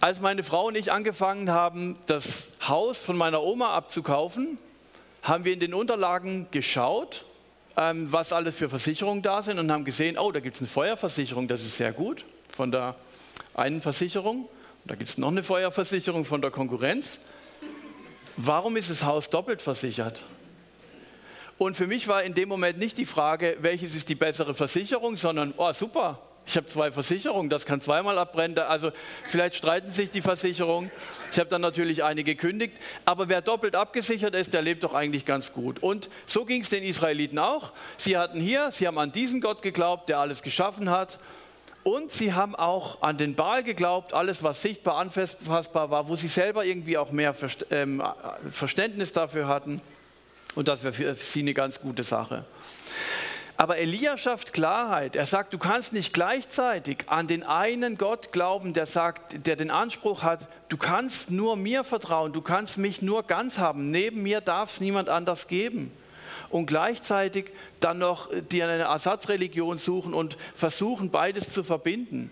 Als 0.00 0.20
meine 0.20 0.44
Frau 0.44 0.66
und 0.66 0.76
ich 0.76 0.92
angefangen 0.92 1.50
haben, 1.50 1.96
das 2.06 2.48
Haus 2.68 2.98
von 2.98 3.16
meiner 3.16 3.42
Oma 3.42 3.74
abzukaufen, 3.74 4.58
haben 5.22 5.46
wir 5.46 5.54
in 5.54 5.60
den 5.60 5.72
Unterlagen 5.72 6.48
geschaut, 6.50 7.24
ähm, 7.78 8.12
was 8.12 8.32
alles 8.32 8.58
für 8.58 8.68
Versicherungen 8.68 9.22
da 9.22 9.42
sind 9.42 9.58
und 9.58 9.72
haben 9.72 9.86
gesehen, 9.86 10.18
oh, 10.18 10.30
da 10.30 10.40
gibt 10.40 10.56
es 10.56 10.60
eine 10.60 10.68
Feuerversicherung, 10.68 11.48
das 11.48 11.62
ist 11.62 11.78
sehr 11.78 11.92
gut 11.92 12.26
von 12.50 12.70
der 12.70 12.94
einen 13.54 13.80
Versicherung. 13.80 14.48
Da 14.86 14.94
gibt 14.96 15.08
es 15.08 15.16
noch 15.16 15.28
eine 15.28 15.42
Feuerversicherung 15.42 16.24
von 16.24 16.42
der 16.42 16.50
Konkurrenz. 16.50 17.18
Warum 18.36 18.76
ist 18.76 18.90
das 18.90 19.02
Haus 19.02 19.30
doppelt 19.30 19.62
versichert? 19.62 20.24
Und 21.56 21.76
für 21.76 21.86
mich 21.86 22.08
war 22.08 22.22
in 22.22 22.34
dem 22.34 22.48
Moment 22.48 22.78
nicht 22.78 22.98
die 22.98 23.06
Frage, 23.06 23.56
welches 23.60 23.94
ist 23.94 24.08
die 24.08 24.14
bessere 24.14 24.54
Versicherung, 24.54 25.16
sondern, 25.16 25.54
oh 25.56 25.72
super, 25.72 26.20
ich 26.46 26.56
habe 26.56 26.66
zwei 26.66 26.92
Versicherungen, 26.92 27.48
das 27.48 27.64
kann 27.64 27.80
zweimal 27.80 28.18
abbrennen. 28.18 28.58
Also 28.58 28.90
vielleicht 29.28 29.54
streiten 29.54 29.90
sich 29.90 30.10
die 30.10 30.20
Versicherungen. 30.20 30.90
Ich 31.32 31.38
habe 31.38 31.48
dann 31.48 31.62
natürlich 31.62 32.04
eine 32.04 32.22
gekündigt. 32.22 32.76
Aber 33.06 33.30
wer 33.30 33.40
doppelt 33.40 33.76
abgesichert 33.76 34.34
ist, 34.34 34.52
der 34.52 34.60
lebt 34.60 34.84
doch 34.84 34.92
eigentlich 34.92 35.24
ganz 35.24 35.54
gut. 35.54 35.82
Und 35.82 36.10
so 36.26 36.44
ging 36.44 36.60
es 36.60 36.68
den 36.68 36.82
Israeliten 36.82 37.38
auch. 37.38 37.72
Sie 37.96 38.18
hatten 38.18 38.40
hier, 38.40 38.70
sie 38.72 38.86
haben 38.86 38.98
an 38.98 39.12
diesen 39.12 39.40
Gott 39.40 39.62
geglaubt, 39.62 40.10
der 40.10 40.18
alles 40.18 40.42
geschaffen 40.42 40.90
hat. 40.90 41.18
Und 41.84 42.10
sie 42.10 42.32
haben 42.32 42.54
auch 42.54 43.02
an 43.02 43.18
den 43.18 43.34
Baal 43.34 43.62
geglaubt, 43.62 44.14
alles, 44.14 44.42
was 44.42 44.62
sichtbar, 44.62 44.96
anfassbar 44.96 45.90
war, 45.90 46.08
wo 46.08 46.16
sie 46.16 46.28
selber 46.28 46.64
irgendwie 46.64 46.96
auch 46.96 47.12
mehr 47.12 47.34
ähm, 47.70 48.02
Verständnis 48.50 49.12
dafür 49.12 49.48
hatten. 49.48 49.82
Und 50.54 50.68
das 50.68 50.82
wäre 50.82 50.94
für 50.94 51.14
sie 51.14 51.40
eine 51.40 51.52
ganz 51.52 51.80
gute 51.80 52.02
Sache. 52.02 52.46
Aber 53.58 53.76
Elia 53.76 54.16
schafft 54.16 54.54
Klarheit. 54.54 55.14
Er 55.14 55.26
sagt, 55.26 55.52
du 55.52 55.58
kannst 55.58 55.92
nicht 55.92 56.14
gleichzeitig 56.14 57.04
an 57.06 57.26
den 57.26 57.42
einen 57.42 57.98
Gott 57.98 58.32
glauben, 58.32 58.72
der 58.72 58.86
sagt, 58.86 59.46
der 59.46 59.56
den 59.56 59.70
Anspruch 59.70 60.22
hat, 60.22 60.48
du 60.70 60.78
kannst 60.78 61.30
nur 61.30 61.54
mir 61.54 61.84
vertrauen, 61.84 62.32
du 62.32 62.40
kannst 62.40 62.78
mich 62.78 63.02
nur 63.02 63.24
ganz 63.24 63.58
haben. 63.58 63.86
Neben 63.86 64.22
mir 64.22 64.40
darf 64.40 64.72
es 64.72 64.80
niemand 64.80 65.10
anders 65.10 65.48
geben 65.48 65.92
und 66.54 66.66
gleichzeitig 66.66 67.46
dann 67.80 67.98
noch 67.98 68.30
die 68.52 68.62
eine 68.62 68.84
Ersatzreligion 68.84 69.78
suchen 69.78 70.14
und 70.14 70.36
versuchen, 70.54 71.10
beides 71.10 71.50
zu 71.50 71.64
verbinden. 71.64 72.30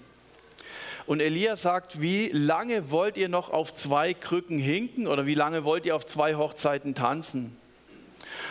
Und 1.06 1.18
Elia 1.18 1.56
sagt, 1.56 2.00
wie 2.00 2.28
lange 2.28 2.92
wollt 2.92 3.16
ihr 3.16 3.28
noch 3.28 3.50
auf 3.50 3.74
zwei 3.74 4.14
Krücken 4.14 4.60
hinken 4.60 5.08
oder 5.08 5.26
wie 5.26 5.34
lange 5.34 5.64
wollt 5.64 5.86
ihr 5.86 5.96
auf 5.96 6.06
zwei 6.06 6.36
Hochzeiten 6.36 6.94
tanzen? 6.94 7.56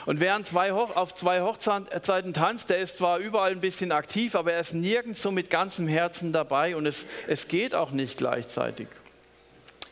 Und 0.05 0.19
wer 0.19 0.35
auf 0.35 1.13
zwei 1.13 1.39
Hochzeiten 1.39 2.33
tanzt, 2.33 2.69
der 2.69 2.79
ist 2.79 2.97
zwar 2.97 3.19
überall 3.19 3.51
ein 3.51 3.61
bisschen 3.61 3.93
aktiv, 3.93 4.35
aber 4.35 4.51
er 4.51 4.59
ist 4.59 4.73
nirgends 4.73 5.21
so 5.21 5.31
mit 5.31 5.49
ganzem 5.49 5.87
Herzen 5.87 6.33
dabei 6.33 6.75
und 6.75 6.85
es, 6.85 7.05
es 7.27 7.47
geht 7.47 7.75
auch 7.75 7.91
nicht 7.91 8.17
gleichzeitig. 8.17 8.89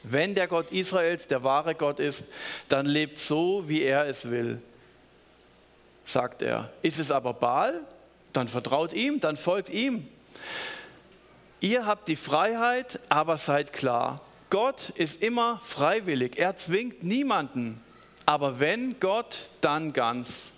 Wenn 0.03 0.35
der 0.35 0.49
Gott 0.49 0.73
Israels 0.73 1.27
der 1.27 1.45
wahre 1.45 1.73
Gott 1.73 2.01
ist, 2.01 2.25
dann 2.67 2.85
lebt 2.85 3.17
so, 3.17 3.69
wie 3.69 3.81
er 3.81 4.07
es 4.07 4.29
will 4.29 4.61
sagt 6.09 6.41
er. 6.41 6.71
Ist 6.81 6.99
es 6.99 7.11
aber 7.11 7.33
Baal, 7.33 7.81
dann 8.33 8.47
vertraut 8.47 8.93
ihm, 8.93 9.19
dann 9.19 9.37
folgt 9.37 9.69
ihm. 9.69 10.07
Ihr 11.61 11.85
habt 11.85 12.07
die 12.07 12.15
Freiheit, 12.15 12.99
aber 13.09 13.37
seid 13.37 13.73
klar. 13.73 14.21
Gott 14.49 14.89
ist 14.95 15.21
immer 15.21 15.59
freiwillig. 15.63 16.37
Er 16.37 16.55
zwingt 16.55 17.03
niemanden. 17.03 17.81
Aber 18.25 18.59
wenn 18.59 18.99
Gott, 18.99 19.49
dann 19.61 19.93
ganz. 19.93 20.51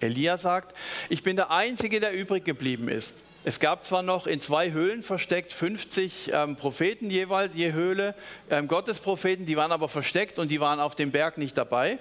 Elia 0.00 0.36
sagt, 0.36 0.76
ich 1.08 1.22
bin 1.22 1.36
der 1.36 1.50
Einzige, 1.50 2.00
der 2.00 2.12
übrig 2.12 2.44
geblieben 2.44 2.88
ist. 2.88 3.14
Es 3.42 3.58
gab 3.58 3.84
zwar 3.84 4.02
noch 4.02 4.26
in 4.26 4.40
zwei 4.40 4.70
Höhlen 4.70 5.02
versteckt 5.02 5.52
50 5.52 6.30
ähm, 6.32 6.56
Propheten 6.56 7.10
jeweils, 7.10 7.54
je 7.54 7.72
Höhle, 7.72 8.14
ähm, 8.50 8.68
Gottespropheten, 8.68 9.46
die 9.46 9.56
waren 9.56 9.72
aber 9.72 9.88
versteckt 9.88 10.38
und 10.38 10.50
die 10.50 10.60
waren 10.60 10.78
auf 10.78 10.94
dem 10.94 11.10
Berg 11.10 11.38
nicht 11.38 11.56
dabei. 11.56 11.98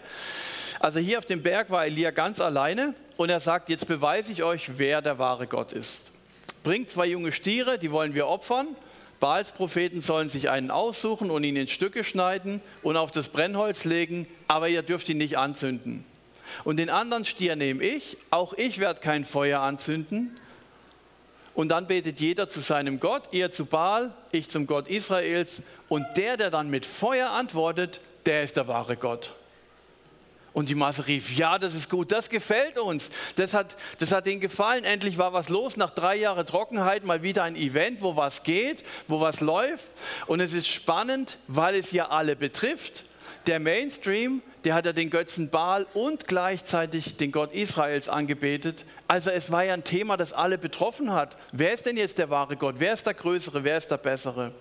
Also 0.79 0.99
hier 0.99 1.17
auf 1.17 1.25
dem 1.25 1.43
Berg 1.43 1.69
war 1.69 1.85
Elia 1.85 2.11
ganz 2.11 2.39
alleine 2.39 2.93
und 3.17 3.29
er 3.29 3.39
sagt, 3.39 3.69
jetzt 3.69 3.85
beweise 3.87 4.31
ich 4.31 4.43
euch, 4.43 4.77
wer 4.77 5.01
der 5.01 5.19
wahre 5.19 5.45
Gott 5.45 5.73
ist. 5.73 6.11
Bringt 6.63 6.89
zwei 6.89 7.05
junge 7.05 7.31
Stiere, 7.31 7.77
die 7.77 7.91
wollen 7.91 8.13
wir 8.13 8.27
opfern. 8.27 8.67
Baals 9.19 9.51
Propheten 9.51 9.99
sollen 9.99 10.29
sich 10.29 10.49
einen 10.49 10.71
aussuchen 10.71 11.29
und 11.29 11.43
ihn 11.43 11.57
in 11.57 11.67
Stücke 11.67 12.05
schneiden 12.05 12.61
und 12.81 12.95
auf 12.95 13.11
das 13.11 13.27
Brennholz 13.27 13.83
legen, 13.83 14.25
aber 14.47 14.69
ihr 14.69 14.81
dürft 14.81 15.09
ihn 15.09 15.17
nicht 15.17 15.37
anzünden. 15.37 16.05
Und 16.63 16.77
den 16.77 16.89
anderen 16.89 17.25
Stier 17.25 17.57
nehme 17.57 17.83
ich, 17.83 18.17
auch 18.29 18.53
ich 18.53 18.79
werde 18.79 19.01
kein 19.01 19.25
Feuer 19.25 19.59
anzünden 19.59 20.39
und 21.59 21.67
dann 21.67 21.87
betet 21.87 22.21
jeder 22.21 22.47
zu 22.47 22.61
seinem 22.61 23.01
Gott, 23.01 23.23
ihr 23.31 23.51
zu 23.51 23.65
Baal, 23.65 24.13
ich 24.31 24.47
zum 24.49 24.65
Gott 24.65 24.87
Israels. 24.87 25.61
Und 25.89 26.05
der, 26.15 26.37
der 26.37 26.51
dann 26.51 26.69
mit 26.69 26.85
Feuer 26.85 27.31
antwortet, 27.31 27.99
der 28.25 28.43
ist 28.43 28.55
der 28.55 28.69
wahre 28.69 28.95
Gott. 28.95 29.33
Und 30.53 30.69
die 30.69 30.75
Masse 30.75 31.07
rief, 31.07 31.35
ja, 31.37 31.59
das 31.59 31.75
ist 31.75 31.89
gut, 31.89 32.11
das 32.11 32.29
gefällt 32.29 32.77
uns. 32.79 33.09
Das 33.35 33.53
hat, 33.53 33.75
das 33.99 34.11
hat 34.11 34.27
ihnen 34.27 34.41
gefallen. 34.41 34.83
Endlich 34.83 35.17
war 35.17 35.33
was 35.33 35.49
los. 35.49 35.77
Nach 35.77 35.91
drei 35.91 36.15
Jahren 36.15 36.45
Trockenheit 36.45 37.03
mal 37.03 37.21
wieder 37.21 37.43
ein 37.43 37.55
Event, 37.55 38.01
wo 38.01 38.15
was 38.15 38.43
geht, 38.43 38.83
wo 39.07 39.19
was 39.19 39.41
läuft. 39.41 39.87
Und 40.27 40.39
es 40.39 40.53
ist 40.53 40.67
spannend, 40.67 41.37
weil 41.47 41.75
es 41.75 41.91
ja 41.91 42.09
alle 42.09 42.35
betrifft. 42.35 43.05
Der 43.47 43.59
Mainstream, 43.59 44.41
der 44.63 44.73
hat 44.73 44.85
ja 44.85 44.93
den 44.93 45.09
Götzen 45.09 45.49
Baal 45.49 45.87
und 45.93 46.27
gleichzeitig 46.27 47.15
den 47.17 47.31
Gott 47.31 47.53
Israels 47.53 48.09
angebetet. 48.09 48.85
Also 49.07 49.31
es 49.31 49.51
war 49.51 49.63
ja 49.63 49.73
ein 49.73 49.83
Thema, 49.83 50.17
das 50.17 50.33
alle 50.33 50.57
betroffen 50.57 51.13
hat. 51.13 51.37
Wer 51.51 51.73
ist 51.73 51.85
denn 51.85 51.97
jetzt 51.97 52.17
der 52.17 52.29
wahre 52.29 52.57
Gott? 52.57 52.75
Wer 52.79 52.93
ist 52.93 53.05
der 53.05 53.13
Größere? 53.13 53.63
Wer 53.63 53.77
ist 53.77 53.89
der 53.89 53.97
Bessere? 53.97 54.53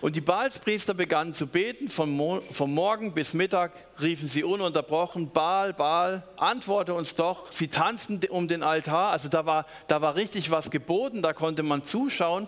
Und 0.00 0.14
die 0.14 0.20
Baalspriester 0.20 0.92
begannen 0.92 1.32
zu 1.32 1.46
beten, 1.46 1.88
vom, 1.88 2.10
Mo 2.10 2.40
vom 2.52 2.74
Morgen 2.74 3.12
bis 3.12 3.32
Mittag 3.32 3.72
riefen 4.00 4.28
sie 4.28 4.44
ununterbrochen, 4.44 5.30
Baal, 5.30 5.72
Baal, 5.72 6.22
antworte 6.36 6.92
uns 6.92 7.14
doch. 7.14 7.50
Sie 7.50 7.68
tanzten 7.68 8.20
um 8.28 8.46
den 8.46 8.62
Altar, 8.62 9.12
also 9.12 9.28
da 9.28 9.46
war, 9.46 9.66
da 9.88 10.02
war 10.02 10.14
richtig 10.14 10.50
was 10.50 10.70
geboten, 10.70 11.22
da 11.22 11.32
konnte 11.32 11.62
man 11.62 11.82
zuschauen. 11.82 12.46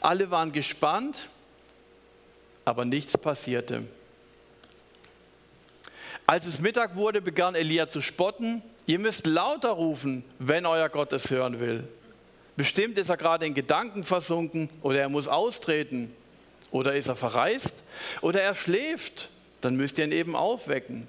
Alle 0.00 0.30
waren 0.30 0.52
gespannt, 0.52 1.28
aber 2.64 2.84
nichts 2.84 3.18
passierte. 3.18 3.84
Als 6.26 6.46
es 6.46 6.60
Mittag 6.60 6.94
wurde, 6.94 7.20
begann 7.20 7.56
Elia 7.56 7.88
zu 7.88 8.00
spotten. 8.00 8.62
Ihr 8.86 9.00
müsst 9.00 9.26
lauter 9.26 9.70
rufen, 9.70 10.22
wenn 10.38 10.64
euer 10.64 10.88
Gott 10.88 11.12
es 11.12 11.30
hören 11.30 11.58
will. 11.58 11.88
Bestimmt 12.56 12.98
ist 12.98 13.08
er 13.08 13.16
gerade 13.16 13.46
in 13.46 13.54
Gedanken 13.54 14.04
versunken 14.04 14.68
oder 14.82 15.00
er 15.00 15.08
muss 15.08 15.26
austreten 15.26 16.14
oder 16.70 16.94
ist 16.94 17.08
er 17.08 17.16
verreist 17.16 17.74
oder 18.20 18.42
er 18.42 18.54
schläft. 18.54 19.30
Dann 19.60 19.76
müsst 19.76 19.98
ihr 19.98 20.04
ihn 20.04 20.12
eben 20.12 20.36
aufwecken. 20.36 21.08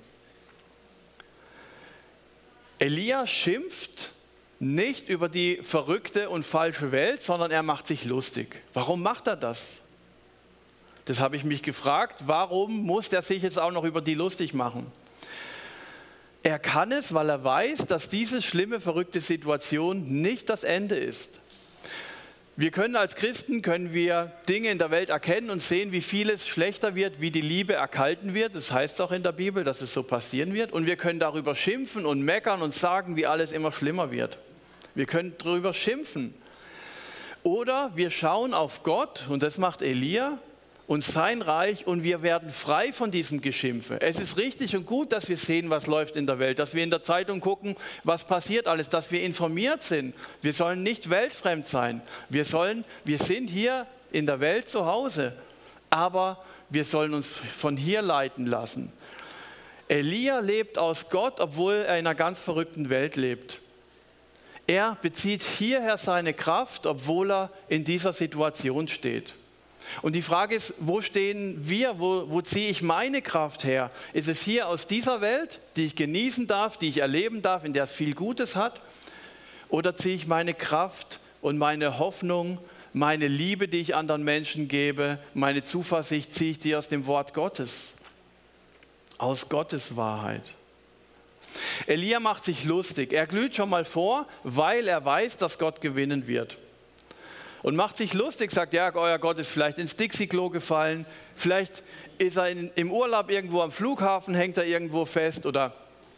Elia 2.79 3.27
schimpft 3.27 4.13
nicht 4.59 5.07
über 5.07 5.29
die 5.29 5.59
verrückte 5.61 6.29
und 6.29 6.45
falsche 6.45 6.91
Welt, 6.91 7.21
sondern 7.21 7.51
er 7.51 7.63
macht 7.63 7.87
sich 7.87 8.05
lustig. 8.05 8.61
Warum 8.73 9.01
macht 9.01 9.27
er 9.27 9.35
das? 9.35 9.77
Das 11.05 11.19
habe 11.19 11.35
ich 11.35 11.43
mich 11.43 11.63
gefragt. 11.63 12.23
Warum 12.25 12.83
muss 12.85 13.09
er 13.09 13.21
sich 13.21 13.41
jetzt 13.41 13.57
auch 13.57 13.71
noch 13.71 13.83
über 13.83 14.01
die 14.01 14.13
lustig 14.13 14.53
machen? 14.53 14.91
Er 16.43 16.59
kann 16.59 16.91
es, 16.91 17.13
weil 17.13 17.29
er 17.29 17.43
weiß, 17.43 17.85
dass 17.85 18.09
diese 18.09 18.41
schlimme, 18.41 18.79
verrückte 18.79 19.19
Situation 19.19 20.21
nicht 20.21 20.49
das 20.49 20.63
Ende 20.63 20.97
ist. 20.97 21.41
Wir 22.59 22.71
können 22.71 22.97
als 22.97 23.15
Christen, 23.15 23.61
können 23.61 23.93
wir 23.93 24.33
Dinge 24.49 24.69
in 24.69 24.79
der 24.79 24.91
Welt 24.91 25.09
erkennen 25.09 25.49
und 25.49 25.61
sehen, 25.61 25.93
wie 25.93 26.01
vieles 26.01 26.45
schlechter 26.45 26.93
wird, 26.93 27.21
wie 27.21 27.31
die 27.31 27.39
Liebe 27.39 27.71
erkalten 27.71 28.33
wird. 28.33 28.53
Das 28.53 28.73
heißt 28.73 28.99
auch 28.99 29.13
in 29.13 29.23
der 29.23 29.31
Bibel, 29.31 29.63
dass 29.63 29.79
es 29.79 29.93
so 29.93 30.03
passieren 30.03 30.53
wird. 30.53 30.73
Und 30.73 30.85
wir 30.85 30.97
können 30.97 31.21
darüber 31.21 31.55
schimpfen 31.55 32.05
und 32.05 32.21
meckern 32.21 32.61
und 32.61 32.73
sagen, 32.73 33.15
wie 33.15 33.25
alles 33.25 33.53
immer 33.53 33.71
schlimmer 33.71 34.11
wird. 34.11 34.39
Wir 34.93 35.05
können 35.05 35.35
darüber 35.37 35.73
schimpfen. 35.73 36.33
Oder 37.43 37.93
wir 37.95 38.11
schauen 38.11 38.53
auf 38.53 38.83
Gott, 38.83 39.27
und 39.29 39.41
das 39.41 39.57
macht 39.57 39.81
Elia, 39.81 40.37
und 40.89 41.03
sein 41.03 41.43
Reich 41.43 41.85
und 41.85 42.01
wir 42.01 42.23
werden 42.23 42.49
frei 42.49 42.91
von 42.91 43.11
diesem 43.11 43.41
Geschimpfe. 43.41 44.01
Es 44.01 44.19
ist 44.19 44.37
richtig 44.37 44.75
und 44.75 44.87
gut, 44.87 45.11
dass 45.11 45.29
wir 45.29 45.37
sehen, 45.37 45.69
was 45.69 45.85
läuft 45.85 46.15
in 46.15 46.25
der 46.25 46.39
Welt, 46.39 46.57
dass 46.57 46.73
wir 46.73 46.83
in 46.83 46.89
der 46.89 47.03
Zeitung 47.03 47.41
gucken, 47.41 47.75
was 48.03 48.23
passiert 48.23 48.67
alles, 48.67 48.89
dass 48.89 49.11
wir 49.11 49.21
informiert 49.21 49.83
sind. 49.83 50.15
Wir 50.41 50.51
sollen 50.51 50.81
nicht 50.81 51.11
weltfremd 51.11 51.67
sein. 51.67 52.01
Wir 52.29 52.43
sollen, 52.43 52.85
wir 53.05 53.19
sind 53.19 53.51
hier 53.51 53.85
in 54.11 54.25
der 54.25 54.39
Welt 54.39 54.67
zu 54.67 54.87
Hause, 54.87 55.33
aber 55.91 56.43
wir 56.71 56.83
sollen 56.83 57.13
uns 57.13 57.27
von 57.27 57.77
hier 57.77 58.01
leiten 58.01 58.47
lassen. 58.47 58.91
Elia 59.89 60.39
lebt 60.39 60.79
aus 60.79 61.11
Gott, 61.11 61.39
obwohl 61.39 61.75
er 61.75 61.99
in 61.99 62.07
einer 62.07 62.15
ganz 62.15 62.41
verrückten 62.41 62.89
Welt 62.89 63.15
lebt. 63.15 63.59
Er 64.65 64.97
bezieht 65.03 65.43
hierher 65.43 65.97
seine 65.97 66.33
Kraft, 66.33 66.87
obwohl 66.87 67.31
er 67.31 67.51
in 67.67 67.83
dieser 67.83 68.11
Situation 68.11 68.87
steht. 68.87 69.35
Und 70.01 70.13
die 70.13 70.21
Frage 70.21 70.55
ist, 70.55 70.73
wo 70.79 71.01
stehen 71.01 71.57
wir, 71.67 71.99
wo, 71.99 72.29
wo 72.29 72.41
ziehe 72.41 72.69
ich 72.69 72.81
meine 72.81 73.21
Kraft 73.21 73.63
her? 73.63 73.91
Ist 74.13 74.27
es 74.27 74.41
hier 74.41 74.67
aus 74.67 74.87
dieser 74.87 75.21
Welt, 75.21 75.59
die 75.75 75.85
ich 75.85 75.95
genießen 75.95 76.47
darf, 76.47 76.77
die 76.77 76.89
ich 76.89 76.99
erleben 76.99 77.41
darf, 77.41 77.63
in 77.63 77.73
der 77.73 77.85
es 77.85 77.93
viel 77.93 78.13
Gutes 78.13 78.55
hat? 78.55 78.81
Oder 79.69 79.95
ziehe 79.95 80.15
ich 80.15 80.27
meine 80.27 80.53
Kraft 80.53 81.19
und 81.41 81.57
meine 81.57 81.99
Hoffnung, 81.99 82.59
meine 82.93 83.27
Liebe, 83.27 83.67
die 83.67 83.79
ich 83.79 83.95
anderen 83.95 84.23
Menschen 84.23 84.67
gebe, 84.67 85.19
meine 85.33 85.63
Zuversicht, 85.63 86.33
ziehe 86.33 86.51
ich 86.51 86.59
die 86.59 86.75
aus 86.75 86.87
dem 86.87 87.05
Wort 87.05 87.33
Gottes, 87.33 87.93
aus 89.17 89.49
Gottes 89.49 89.95
Wahrheit? 89.95 90.43
Elia 91.87 92.19
macht 92.19 92.43
sich 92.43 92.63
lustig. 92.63 93.11
Er 93.11 93.25
glüht 93.25 93.55
schon 93.55 93.69
mal 93.69 93.85
vor, 93.85 94.27
weil 94.43 94.87
er 94.87 95.03
weiß, 95.03 95.37
dass 95.37 95.57
Gott 95.57 95.81
gewinnen 95.81 96.27
wird 96.27 96.57
und 97.63 97.75
macht 97.75 97.97
sich 97.97 98.13
lustig, 98.13 98.51
sagt, 98.51 98.73
ja, 98.73 98.93
euer 98.95 99.19
Gott 99.19 99.39
ist 99.39 99.49
vielleicht 99.49 99.77
ins 99.77 99.95
Dixie-Klo 99.95 100.49
gefallen, 100.49 101.05
vielleicht 101.35 101.83
ist 102.17 102.37
er 102.37 102.49
in, 102.49 102.71
im 102.75 102.91
Urlaub 102.91 103.29
irgendwo 103.29 103.61
am 103.61 103.71
Flughafen, 103.71 104.35
hängt 104.35 104.57
er 104.57 104.65
irgendwo 104.65 105.05
fest 105.05 105.45
oder 105.45 105.73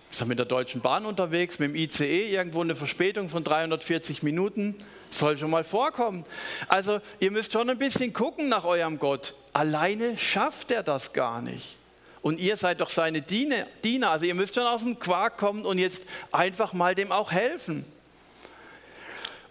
ist 0.09 0.19
er 0.19 0.27
mit 0.27 0.39
der 0.39 0.45
Deutschen 0.45 0.81
Bahn 0.81 1.05
unterwegs, 1.05 1.57
mit 1.57 1.69
dem 1.69 1.75
ICE, 1.75 2.29
irgendwo 2.31 2.61
eine 2.61 2.75
Verspätung 2.75 3.29
von 3.29 3.43
340 3.43 4.23
Minuten. 4.23 4.75
Soll 5.09 5.37
schon 5.37 5.51
mal 5.51 5.63
vorkommen. 5.63 6.25
Also 6.67 6.99
ihr 7.19 7.31
müsst 7.31 7.53
schon 7.53 7.69
ein 7.69 7.77
bisschen 7.77 8.11
gucken 8.11 8.49
nach 8.49 8.65
eurem 8.65 8.99
Gott. 8.99 9.35
Alleine 9.53 10.17
schafft 10.17 10.71
er 10.71 10.83
das 10.83 11.13
gar 11.13 11.41
nicht. 11.41 11.77
Und 12.21 12.39
ihr 12.39 12.55
seid 12.55 12.81
doch 12.81 12.89
seine 12.89 13.21
Diener. 13.21 13.67
Also 14.09 14.25
ihr 14.25 14.35
müsst 14.35 14.55
schon 14.55 14.65
aus 14.65 14.81
dem 14.81 14.99
Quark 14.99 15.37
kommen 15.37 15.65
und 15.65 15.79
jetzt 15.79 16.03
einfach 16.31 16.73
mal 16.73 16.93
dem 16.93 17.11
auch 17.11 17.31
helfen. 17.31 17.85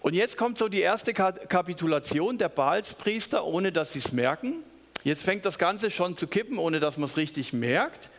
Und 0.01 0.15
jetzt 0.15 0.39
kommt 0.39 0.57
so 0.57 0.69
die 0.69 0.81
erste 0.81 1.13
Kapitulation 1.13 2.39
der 2.39 2.49
Baalspriester, 2.49 3.45
ohne 3.45 3.71
dass 3.71 3.93
sie 3.93 3.99
es 3.99 4.13
merken. 4.13 4.65
Jetzt 5.05 5.23
fängt 5.23 5.45
das 5.45 5.59
Ganze 5.59 5.91
schon 5.91 6.17
zu 6.17 6.27
kippen, 6.27 6.59
ohne 6.59 6.81
dass 6.81 6.97
man 6.97 7.05
es 7.05 7.17
richtig 7.17 7.53
merkt. 7.53 8.11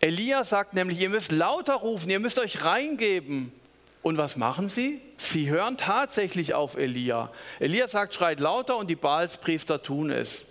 Elia 0.00 0.42
sagt 0.42 0.74
nämlich, 0.74 1.00
ihr 1.00 1.10
müsst 1.10 1.30
lauter 1.30 1.74
rufen, 1.74 2.10
ihr 2.10 2.18
müsst 2.18 2.38
euch 2.38 2.64
reingeben. 2.64 3.52
Und 4.02 4.18
was 4.18 4.36
machen 4.36 4.68
sie? 4.68 5.00
Sie 5.16 5.48
hören 5.48 5.76
tatsächlich 5.76 6.54
auf 6.54 6.76
Elia. 6.76 7.30
Elia 7.60 7.86
sagt, 7.86 8.14
schreit 8.14 8.40
lauter 8.40 8.76
und 8.76 8.90
die 8.90 8.96
Baalspriester 8.96 9.80
tun 9.80 10.10
es. 10.10 10.44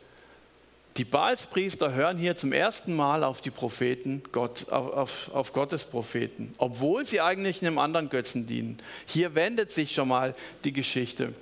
Die 0.98 1.06
Baalspriester 1.06 1.94
hören 1.94 2.18
hier 2.18 2.36
zum 2.36 2.52
ersten 2.52 2.94
Mal 2.94 3.24
auf 3.24 3.40
die 3.40 3.50
Propheten, 3.50 4.24
Gott, 4.34 4.70
auf, 4.70 5.32
auf, 5.34 5.54
Gottes 5.54 5.86
Propheten, 5.86 6.54
obwohl 6.58 7.06
sie 7.06 7.22
eigentlich 7.22 7.62
einem 7.62 7.78
anderen 7.78 8.10
Götzen 8.10 8.46
dienen. 8.46 8.78
Hier 9.06 9.34
wendet 9.34 9.72
sich 9.72 9.94
schon 9.94 10.10
mal 10.10 10.36
die 10.66 10.74
Geschichte. 10.74 11.34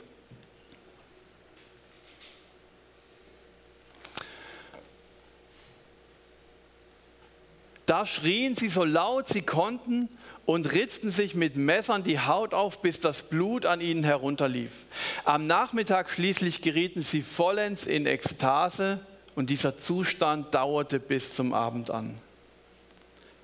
Da 7.88 8.06
schrien 8.06 8.54
sie 8.54 8.70
so 8.70 8.84
laut 8.84 9.28
sie 9.28 9.42
konnten 9.42 10.10
und 10.46 10.74
ritzten 10.74 11.10
sich 11.10 11.34
mit 11.34 11.56
Messern 11.56 12.04
die 12.04 12.20
Haut 12.20 12.54
auf, 12.54 12.84
bis 12.84 13.00
das 13.00 13.24
Blut 13.24 13.66
an 13.66 13.82
ihnen 13.82 14.04
herunterlief. 14.04 14.86
Am 15.26 15.48
Nachmittag 15.48 16.12
schließlich 16.12 16.62
gerieten 16.62 17.02
sie 17.02 17.24
vollends 17.24 17.88
in 17.88 18.06
Ekstase 18.06 19.00
und 19.36 19.50
dieser 19.50 19.78
Zustand 19.78 20.54
dauerte 20.54 21.00
bis 21.00 21.34
zum 21.34 21.54
Abend 21.54 21.92
an. 21.92 22.18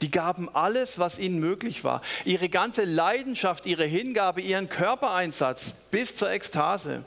Die 0.02 0.12
gaben 0.12 0.50
alles, 0.54 1.00
was 1.00 1.18
ihnen 1.18 1.40
möglich 1.40 1.84
war. 1.84 2.02
Ihre 2.26 2.50
ganze 2.50 2.84
Leidenschaft, 2.84 3.66
ihre 3.66 3.86
Hingabe, 3.86 4.42
ihren 4.42 4.70
Körpereinsatz 4.70 5.74
bis 5.90 6.16
zur 6.16 6.30
Ekstase. 6.30 7.04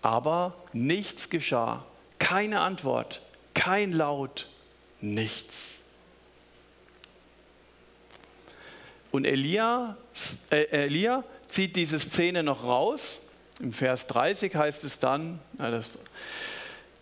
Aber 0.00 0.54
nichts 0.72 1.28
geschah. 1.28 1.84
Keine 2.18 2.60
Antwort, 2.60 3.20
kein 3.54 3.92
Laut, 3.92 4.48
nichts. 5.00 5.80
Und 9.10 9.24
Elia, 9.24 9.96
äh, 10.50 10.84
Elia 10.84 11.24
zieht 11.48 11.74
diese 11.76 11.98
Szene 11.98 12.42
noch 12.42 12.64
raus. 12.64 13.20
Im 13.60 13.72
Vers 13.72 14.06
30 14.06 14.54
heißt 14.54 14.84
es 14.84 14.98
dann, 14.98 15.38
na 15.56 15.70
das, 15.70 15.98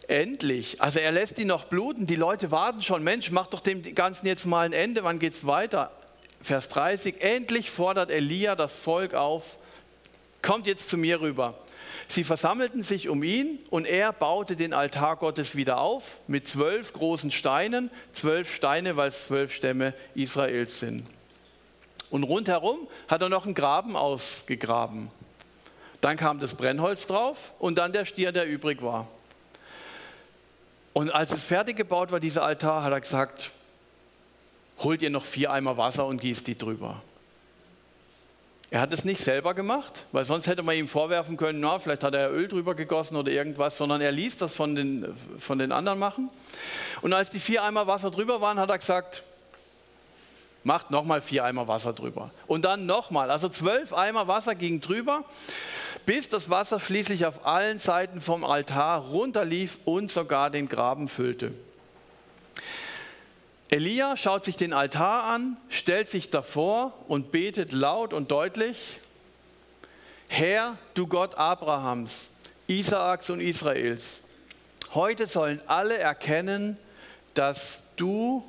endlich, 0.08 0.80
also 0.80 1.00
er 1.00 1.12
lässt 1.12 1.38
die 1.38 1.44
noch 1.44 1.64
bluten, 1.64 2.06
die 2.06 2.16
Leute 2.16 2.50
warten 2.50 2.82
schon, 2.82 3.02
Mensch, 3.02 3.30
mach 3.30 3.46
doch 3.46 3.60
dem 3.60 3.82
Ganzen 3.94 4.26
jetzt 4.26 4.46
mal 4.46 4.66
ein 4.66 4.72
Ende, 4.72 5.02
wann 5.04 5.18
geht 5.18 5.32
es 5.32 5.46
weiter? 5.46 5.90
Vers 6.42 6.68
30, 6.68 7.22
endlich 7.22 7.70
fordert 7.70 8.10
Elia 8.10 8.54
das 8.54 8.74
Volk 8.74 9.14
auf, 9.14 9.58
kommt 10.42 10.66
jetzt 10.66 10.90
zu 10.90 10.96
mir 10.96 11.20
rüber. 11.20 11.58
Sie 12.06 12.22
versammelten 12.22 12.82
sich 12.82 13.08
um 13.08 13.22
ihn 13.22 13.58
und 13.70 13.86
er 13.86 14.12
baute 14.12 14.56
den 14.56 14.74
Altar 14.74 15.16
Gottes 15.16 15.56
wieder 15.56 15.78
auf 15.78 16.20
mit 16.26 16.46
zwölf 16.46 16.92
großen 16.92 17.30
Steinen, 17.30 17.90
zwölf 18.12 18.54
Steine, 18.54 18.96
weil 18.96 19.08
es 19.08 19.24
zwölf 19.24 19.54
Stämme 19.54 19.94
Israels 20.14 20.78
sind. 20.78 21.04
Und 22.10 22.24
rundherum 22.24 22.86
hat 23.08 23.22
er 23.22 23.30
noch 23.30 23.46
einen 23.46 23.54
Graben 23.54 23.96
ausgegraben. 23.96 25.10
Dann 26.04 26.18
kam 26.18 26.38
das 26.38 26.52
Brennholz 26.52 27.06
drauf 27.06 27.54
und 27.58 27.78
dann 27.78 27.94
der 27.94 28.04
Stier, 28.04 28.30
der 28.30 28.46
übrig 28.46 28.82
war. 28.82 29.08
Und 30.92 31.10
als 31.10 31.32
es 31.32 31.44
fertig 31.44 31.78
gebaut 31.78 32.12
war, 32.12 32.20
dieser 32.20 32.44
Altar, 32.44 32.82
hat 32.82 32.92
er 32.92 33.00
gesagt, 33.00 33.52
holt 34.80 35.00
ihr 35.00 35.08
noch 35.08 35.24
vier 35.24 35.50
Eimer 35.50 35.78
Wasser 35.78 36.04
und 36.04 36.20
gießt 36.20 36.46
die 36.46 36.58
drüber. 36.58 37.00
Er 38.70 38.82
hat 38.82 38.92
es 38.92 39.06
nicht 39.06 39.24
selber 39.24 39.54
gemacht, 39.54 40.04
weil 40.12 40.26
sonst 40.26 40.46
hätte 40.46 40.62
man 40.62 40.76
ihm 40.76 40.88
vorwerfen 40.88 41.38
können, 41.38 41.60
na, 41.60 41.78
vielleicht 41.78 42.04
hat 42.04 42.12
er 42.12 42.30
Öl 42.30 42.48
drüber 42.48 42.74
gegossen 42.74 43.16
oder 43.16 43.32
irgendwas, 43.32 43.78
sondern 43.78 44.02
er 44.02 44.12
ließ 44.12 44.36
das 44.36 44.54
von 44.54 44.74
den, 44.74 45.06
von 45.38 45.58
den 45.58 45.72
anderen 45.72 45.98
machen. 45.98 46.28
Und 47.00 47.14
als 47.14 47.30
die 47.30 47.40
vier 47.40 47.62
Eimer 47.62 47.86
Wasser 47.86 48.10
drüber 48.10 48.42
waren, 48.42 48.58
hat 48.58 48.68
er 48.68 48.76
gesagt, 48.76 49.22
macht 50.64 50.90
nochmal 50.90 51.22
vier 51.22 51.44
Eimer 51.44 51.66
Wasser 51.66 51.94
drüber. 51.94 52.30
Und 52.46 52.66
dann 52.66 52.84
nochmal, 52.84 53.30
also 53.30 53.48
zwölf 53.48 53.94
Eimer 53.94 54.28
Wasser 54.28 54.54
gingen 54.54 54.82
drüber, 54.82 55.24
bis 56.06 56.28
das 56.28 56.50
Wasser 56.50 56.80
schließlich 56.80 57.26
auf 57.26 57.46
allen 57.46 57.78
Seiten 57.78 58.20
vom 58.20 58.44
Altar 58.44 59.00
runterlief 59.00 59.78
und 59.84 60.10
sogar 60.10 60.50
den 60.50 60.68
Graben 60.68 61.08
füllte. 61.08 61.52
Elia 63.70 64.16
schaut 64.16 64.44
sich 64.44 64.56
den 64.56 64.72
Altar 64.72 65.24
an, 65.24 65.56
stellt 65.68 66.08
sich 66.08 66.30
davor 66.30 66.92
und 67.08 67.32
betet 67.32 67.72
laut 67.72 68.12
und 68.12 68.30
deutlich, 68.30 69.00
Herr, 70.28 70.78
du 70.94 71.06
Gott 71.06 71.34
Abrahams, 71.36 72.28
Isaaks 72.66 73.30
und 73.30 73.40
Israels, 73.40 74.20
heute 74.94 75.26
sollen 75.26 75.60
alle 75.66 75.98
erkennen, 75.98 76.76
dass 77.34 77.80
du 77.96 78.44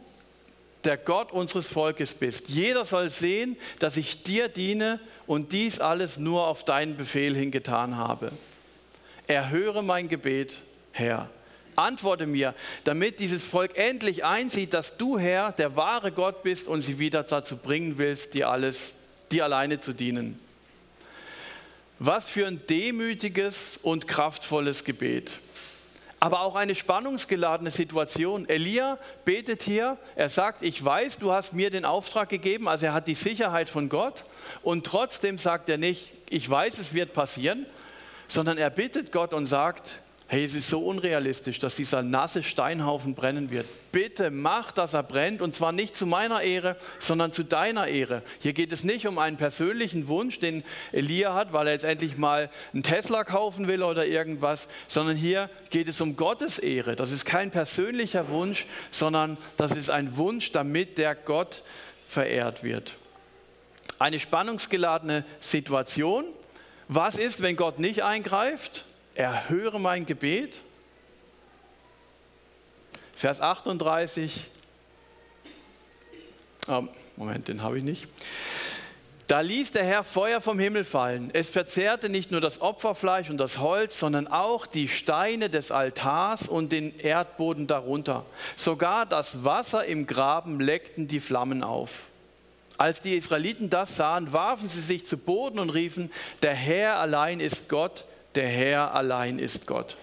der 0.85 0.97
Gott 0.97 1.31
unseres 1.31 1.67
Volkes 1.67 2.13
bist. 2.13 2.49
Jeder 2.49 2.85
soll 2.85 3.09
sehen, 3.09 3.57
dass 3.79 3.97
ich 3.97 4.23
dir 4.23 4.47
diene 4.47 4.99
und 5.27 5.51
dies 5.51 5.79
alles 5.79 6.17
nur 6.17 6.47
auf 6.47 6.63
deinen 6.63 6.97
Befehl 6.97 7.35
hingetan 7.35 7.97
habe. 7.97 8.31
Erhöre 9.27 9.83
mein 9.83 10.07
Gebet, 10.07 10.61
Herr. 10.91 11.29
Antworte 11.75 12.25
mir, 12.25 12.53
damit 12.85 13.19
dieses 13.19 13.43
Volk 13.43 13.77
endlich 13.77 14.23
einsieht, 14.23 14.73
dass 14.73 14.97
du, 14.97 15.19
Herr, 15.19 15.51
der 15.51 15.75
wahre 15.75 16.11
Gott 16.11 16.43
bist 16.43 16.67
und 16.67 16.81
sie 16.81 16.99
wieder 16.99 17.23
dazu 17.23 17.57
bringen 17.57 17.97
willst, 17.97 18.33
dir 18.33 18.49
alles, 18.49 18.93
dir 19.31 19.43
alleine 19.43 19.79
zu 19.79 19.91
dienen. 19.91 20.39
Was 21.99 22.29
für 22.29 22.47
ein 22.47 22.61
demütiges 22.67 23.77
und 23.81 24.07
kraftvolles 24.07 24.83
Gebet 24.83 25.39
aber 26.25 26.41
auch 26.41 26.55
eine 26.55 26.73
spannungsgeladene 26.73 27.69
Situation. 27.69 28.49
Elia 28.49 28.97
betet 29.25 29.61
hier, 29.61 29.95
er 30.15 30.27
sagt, 30.27 30.63
ich 30.63 30.83
weiß, 30.83 31.19
du 31.19 31.31
hast 31.31 31.53
mir 31.53 31.69
den 31.69 31.85
Auftrag 31.85 32.29
gegeben, 32.29 32.67
also 32.67 32.87
er 32.87 32.93
hat 32.95 33.05
die 33.05 33.13
Sicherheit 33.13 33.69
von 33.69 33.89
Gott 33.89 34.23
und 34.63 34.87
trotzdem 34.87 35.37
sagt 35.37 35.69
er 35.69 35.77
nicht, 35.77 36.13
ich 36.27 36.49
weiß, 36.49 36.79
es 36.79 36.95
wird 36.95 37.13
passieren, 37.13 37.67
sondern 38.27 38.57
er 38.57 38.71
bittet 38.71 39.11
Gott 39.11 39.35
und 39.35 39.45
sagt, 39.45 39.99
Hey, 40.27 40.43
es 40.43 40.55
ist 40.55 40.69
so 40.69 40.79
unrealistisch, 40.79 41.59
dass 41.59 41.75
dieser 41.75 42.01
nasse 42.01 42.41
Steinhaufen 42.41 43.13
brennen 43.13 43.51
wird. 43.51 43.67
Bitte 43.91 44.31
mach, 44.31 44.71
dass 44.71 44.95
er 44.95 45.03
brennt 45.03 45.39
und 45.39 45.53
zwar 45.53 45.71
nicht 45.71 45.95
zu 45.95 46.07
meiner 46.07 46.41
Ehre, 46.41 46.77
sondern 46.97 47.31
zu 47.31 47.43
deiner 47.43 47.87
Ehre. 47.87 48.23
Hier 48.39 48.53
geht 48.53 48.73
es 48.73 48.83
nicht 48.83 49.05
um 49.05 49.19
einen 49.19 49.37
persönlichen 49.37 50.07
Wunsch, 50.07 50.39
den 50.39 50.63
Elia 50.91 51.35
hat, 51.35 51.53
weil 51.53 51.67
er 51.67 51.73
jetzt 51.73 51.85
endlich 51.85 52.17
mal 52.17 52.49
einen 52.73 52.81
Tesla 52.81 53.23
kaufen 53.23 53.67
will 53.67 53.83
oder 53.83 54.07
irgendwas, 54.07 54.67
sondern 54.87 55.15
hier 55.15 55.47
geht 55.69 55.87
es 55.87 56.01
um 56.01 56.15
Gottes 56.15 56.57
Ehre. 56.57 56.95
Das 56.95 57.11
ist 57.11 57.25
kein 57.25 57.51
persönlicher 57.51 58.27
Wunsch, 58.29 58.65
sondern 58.89 59.37
das 59.57 59.73
ist 59.73 59.91
ein 59.91 60.17
Wunsch, 60.17 60.51
damit 60.51 60.97
der 60.97 61.13
Gott 61.13 61.61
verehrt 62.07 62.63
wird. 62.63 62.95
Eine 63.99 64.19
spannungsgeladene 64.19 65.23
Situation. 65.39 66.25
Was 66.87 67.15
ist, 67.15 67.43
wenn 67.43 67.55
Gott 67.55 67.77
nicht 67.77 68.03
eingreift? 68.03 68.85
Erhöre 69.15 69.79
mein 69.79 70.05
Gebet. 70.05 70.61
Vers 73.15 73.41
38. 73.41 74.47
Oh, 76.67 76.83
Moment, 77.15 77.47
den 77.47 77.63
habe 77.63 77.77
ich 77.77 77.83
nicht. 77.83 78.07
Da 79.27 79.39
ließ 79.39 79.71
der 79.71 79.83
Herr 79.83 80.03
Feuer 80.03 80.39
vom 80.39 80.59
Himmel 80.59 80.85
fallen. 80.85 81.31
Es 81.33 81.49
verzehrte 81.49 82.09
nicht 82.09 82.29
nur 82.29 82.41
das 82.41 82.61
Opferfleisch 82.61 83.31
und 83.31 83.37
das 83.37 83.57
Holz, 83.57 83.97
sondern 83.97 84.27
auch 84.27 84.67
die 84.67 84.87
Steine 84.87 85.49
des 85.49 85.71
Altars 85.71 86.47
und 86.47 86.71
den 86.71 86.99
Erdboden 86.99 87.65
darunter. 87.65 88.25
Sogar 88.55 89.07
das 89.07 89.43
Wasser 89.43 89.85
im 89.85 90.05
Graben 90.05 90.59
leckten 90.59 91.07
die 91.07 91.19
Flammen 91.19 91.63
auf. 91.63 92.09
Als 92.77 93.01
die 93.01 93.15
Israeliten 93.15 93.71
das 93.71 93.95
sahen, 93.95 94.31
warfen 94.31 94.69
sie 94.69 94.81
sich 94.81 95.07
zu 95.07 95.17
Boden 95.17 95.57
und 95.57 95.71
riefen, 95.71 96.11
der 96.43 96.53
Herr 96.53 96.97
allein 96.97 97.39
ist 97.39 97.67
Gott, 97.67 98.05
der 98.35 98.47
Herr 98.47 98.93
allein 98.93 99.39
ist 99.39 99.65
Gott. 99.67 99.97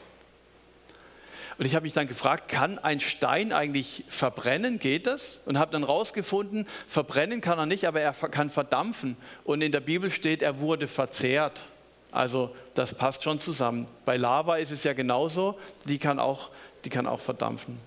Und 1.59 1.67
ich 1.67 1.75
habe 1.75 1.85
mich 1.85 1.93
dann 1.93 2.09
gefragt, 2.09 2.49
kann 2.49 2.79
ein 2.79 2.99
Stein 2.99 3.53
eigentlich 3.53 4.05
verbrennen? 4.09 4.79
Geht 4.79 5.07
das? 5.07 5.39
Und 5.45 5.59
habe 5.59 5.71
dann 5.71 5.85
rausgefunden, 5.85 6.67
verbrennen 6.89 7.41
kann 7.41 7.59
er 7.59 7.67
nicht, 7.67 7.87
aber 7.87 8.01
er 8.01 8.13
kann 8.13 8.51
verdampfen. 8.51 9.17
Und 9.45 9.63
in 9.63 9.71
der 9.71 9.81
Bibel 9.81 10.11
steht, 10.11 10.43
er 10.43 10.59
wurde 10.59 10.89
verzehrt. 10.89 11.65
Also 12.11 12.55
das 12.75 12.95
passt 12.95 13.23
schon 13.23 13.39
zusammen. 13.39 13.87
Bei 14.05 14.17
Lava 14.17 14.57
ist 14.57 14.71
es 14.71 14.83
ja 14.85 14.93
genauso, 14.93 15.59
die 15.87 15.99
kann 15.99 16.19
auch, 16.19 16.51
die 16.85 16.91
kann 16.91 17.07
auch 17.07 17.21
verdampfen, 17.21 17.79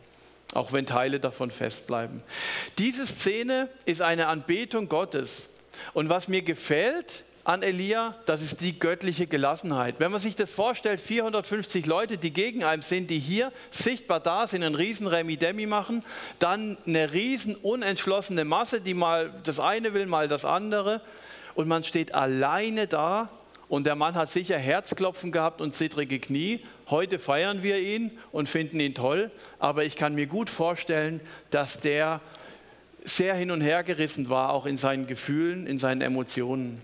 auch 0.54 0.72
wenn 0.72 0.86
Teile 0.86 1.20
davon 1.20 1.52
festbleiben. 1.52 2.24
Diese 2.78 3.06
Szene 3.06 3.70
ist 3.86 4.02
eine 4.02 4.28
Anbetung 4.28 4.90
Gottes. 4.90 5.50
Und 5.94 6.10
was 6.10 6.28
mir 6.28 6.42
gefällt, 6.42 7.26
an 7.46 7.62
Elia, 7.62 8.16
das 8.26 8.42
ist 8.42 8.60
die 8.62 8.78
göttliche 8.78 9.28
Gelassenheit. 9.28 10.00
Wenn 10.00 10.12
man 10.12 10.20
sich 10.20 10.36
das 10.36 10.52
vorstellt, 10.52 11.00
450 11.00 11.86
Leute, 11.86 12.18
die 12.18 12.34
gegen 12.34 12.64
einen 12.64 12.82
sind, 12.82 13.12
die 13.12 13.20
hier 13.20 13.52
sichtbar 13.70 14.20
da 14.20 14.48
sind, 14.48 14.64
einen 14.64 14.74
riesen 14.74 15.06
Remi-Demi 15.06 15.68
machen, 15.68 16.04
dann 16.40 16.76
eine 16.88 17.14
riesen 17.14 17.56
unentschlossene 17.56 18.46
Masse, 18.46 18.82
die 18.82 18.96
mal 18.96 19.32
das 19.44 19.60
eine 19.60 19.94
will, 19.94 20.08
mal 20.08 20.28
das 20.28 20.44
andere 20.44 21.02
und 21.54 21.68
man 21.68 21.84
steht 21.84 22.16
alleine 22.16 22.88
da 22.88 23.30
und 23.70 23.86
der 23.86 23.96
Mann 23.96 24.16
hat 24.16 24.30
sicher 24.30 24.58
Herzklopfen 24.58 25.32
gehabt 25.32 25.62
und 25.62 25.76
zittrige 25.76 26.20
Knie. 26.20 26.62
Heute 26.90 27.20
feiern 27.20 27.62
wir 27.62 27.78
ihn 27.78 28.10
und 28.32 28.50
finden 28.50 28.80
ihn 28.80 28.96
toll, 28.96 29.30
aber 29.60 29.86
ich 29.86 29.96
kann 29.96 30.16
mir 30.16 30.26
gut 30.26 30.50
vorstellen, 30.50 31.22
dass 31.52 31.80
der 31.80 32.22
sehr 33.04 33.36
hin 33.36 33.52
und 33.52 33.62
her 33.62 33.84
gerissen 33.84 34.30
war, 34.30 34.50
auch 34.50 34.66
in 34.66 34.78
seinen 34.78 35.06
Gefühlen, 35.06 35.68
in 35.68 35.78
seinen 35.78 36.02
Emotionen. 36.02 36.82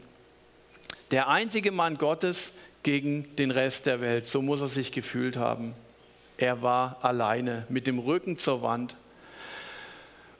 Der 1.11 1.27
einzige 1.27 1.71
Mann 1.71 1.97
Gottes 1.97 2.53
gegen 2.83 3.35
den 3.35 3.51
Rest 3.51 3.85
der 3.85 4.01
Welt. 4.01 4.27
So 4.27 4.41
muss 4.41 4.61
er 4.61 4.67
sich 4.67 4.91
gefühlt 4.91 5.37
haben. 5.37 5.73
Er 6.37 6.61
war 6.61 6.97
alleine 7.01 7.65
mit 7.69 7.85
dem 7.85 7.99
Rücken 7.99 8.37
zur 8.37 8.61
Wand. 8.61 8.95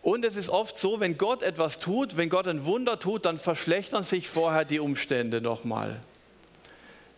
Und 0.02 0.26
es 0.26 0.36
ist 0.36 0.50
oft 0.50 0.78
so, 0.78 1.00
wenn 1.00 1.18
Gott 1.18 1.44
etwas 1.44 1.80
tut, 1.80 2.18
wenn 2.18 2.30
Gott 2.30 2.48
ein 2.48 2.66
Wunder 2.66 3.00
tut, 3.00 3.26
dann 3.26 3.38
verschlechtern 3.38 4.04
sich 4.04 4.30
vorher 4.30 4.66
die 4.66 4.80
Umstände 4.80 5.42
nochmal. 5.42 6.00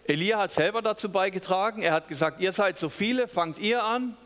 Elia 0.05 0.39
hat 0.39 0.51
selber 0.51 0.81
dazu 0.81 1.09
beigetragen. 1.09 1.81
Er 1.81 1.93
hat 1.93 2.09
gesagt, 2.09 2.41
ihr 2.41 2.51
seid 2.51 2.77
so 2.77 2.89
viele, 2.89 3.29
fangt 3.29 3.57
ihr 3.59 3.83
an. 3.83 4.17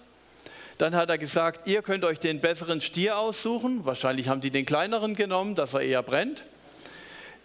Dann 0.80 0.96
hat 0.96 1.10
er 1.10 1.20
gesagt, 1.20 1.68
ihr 1.68 1.84
könnt 1.84 2.04
euch 2.04 2.20
den 2.20 2.40
besseren 2.40 2.82
Stier 2.82 3.20
aussuchen. 3.20 3.86
Wahrscheinlich 3.86 4.30
haben 4.30 4.42
die 4.42 4.52
den 4.52 4.66
kleineren 4.66 5.16
genommen, 5.16 5.54
dass 5.54 5.76
er 5.76 5.82
eher 5.82 6.02
brennt. 6.02 6.44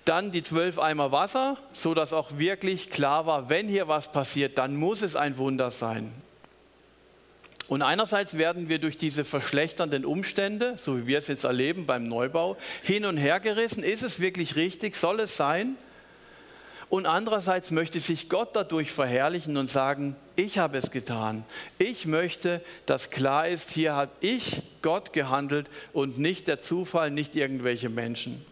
Dann 0.04 0.32
die 0.32 0.42
zwölf 0.42 0.78
Eimer 0.78 1.12
Wasser, 1.12 1.56
so 1.72 1.94
dass 1.94 2.12
auch 2.12 2.38
wirklich 2.38 2.90
klar 2.90 3.26
war, 3.26 3.48
wenn 3.48 3.68
hier 3.68 3.86
was 3.86 4.10
passiert, 4.10 4.58
dann 4.58 4.76
muss 4.76 5.02
es 5.02 5.14
ein 5.14 5.38
Wunder 5.38 5.70
sein. 5.70 6.12
Und 7.68 7.80
einerseits 7.80 8.36
werden 8.36 8.68
wir 8.68 8.78
durch 8.78 8.96
diese 8.96 9.24
verschlechternden 9.24 10.04
Umstände, 10.04 10.74
so 10.76 10.98
wie 10.98 11.06
wir 11.06 11.18
es 11.18 11.28
jetzt 11.28 11.44
erleben 11.44 11.86
beim 11.86 12.06
Neubau, 12.06 12.58
hin 12.82 13.06
und 13.06 13.16
her 13.16 13.40
gerissen. 13.40 13.82
Ist 13.82 14.02
es 14.02 14.20
wirklich 14.20 14.56
richtig? 14.56 14.96
Soll 14.96 15.20
es 15.20 15.36
sein? 15.36 15.76
Und 16.90 17.06
andererseits 17.06 17.70
möchte 17.70 18.00
sich 18.00 18.28
Gott 18.28 18.50
dadurch 18.52 18.92
verherrlichen 18.92 19.56
und 19.56 19.70
sagen, 19.70 20.16
ich 20.36 20.58
habe 20.58 20.76
es 20.76 20.90
getan. 20.90 21.44
Ich 21.78 22.04
möchte, 22.04 22.60
dass 22.84 23.08
klar 23.08 23.48
ist, 23.48 23.70
hier 23.70 23.94
habe 23.94 24.12
ich 24.20 24.60
Gott 24.82 25.14
gehandelt 25.14 25.70
und 25.94 26.18
nicht 26.18 26.48
der 26.48 26.60
Zufall, 26.60 27.10
nicht 27.10 27.34
irgendwelche 27.34 27.88
Menschen. 27.88 28.44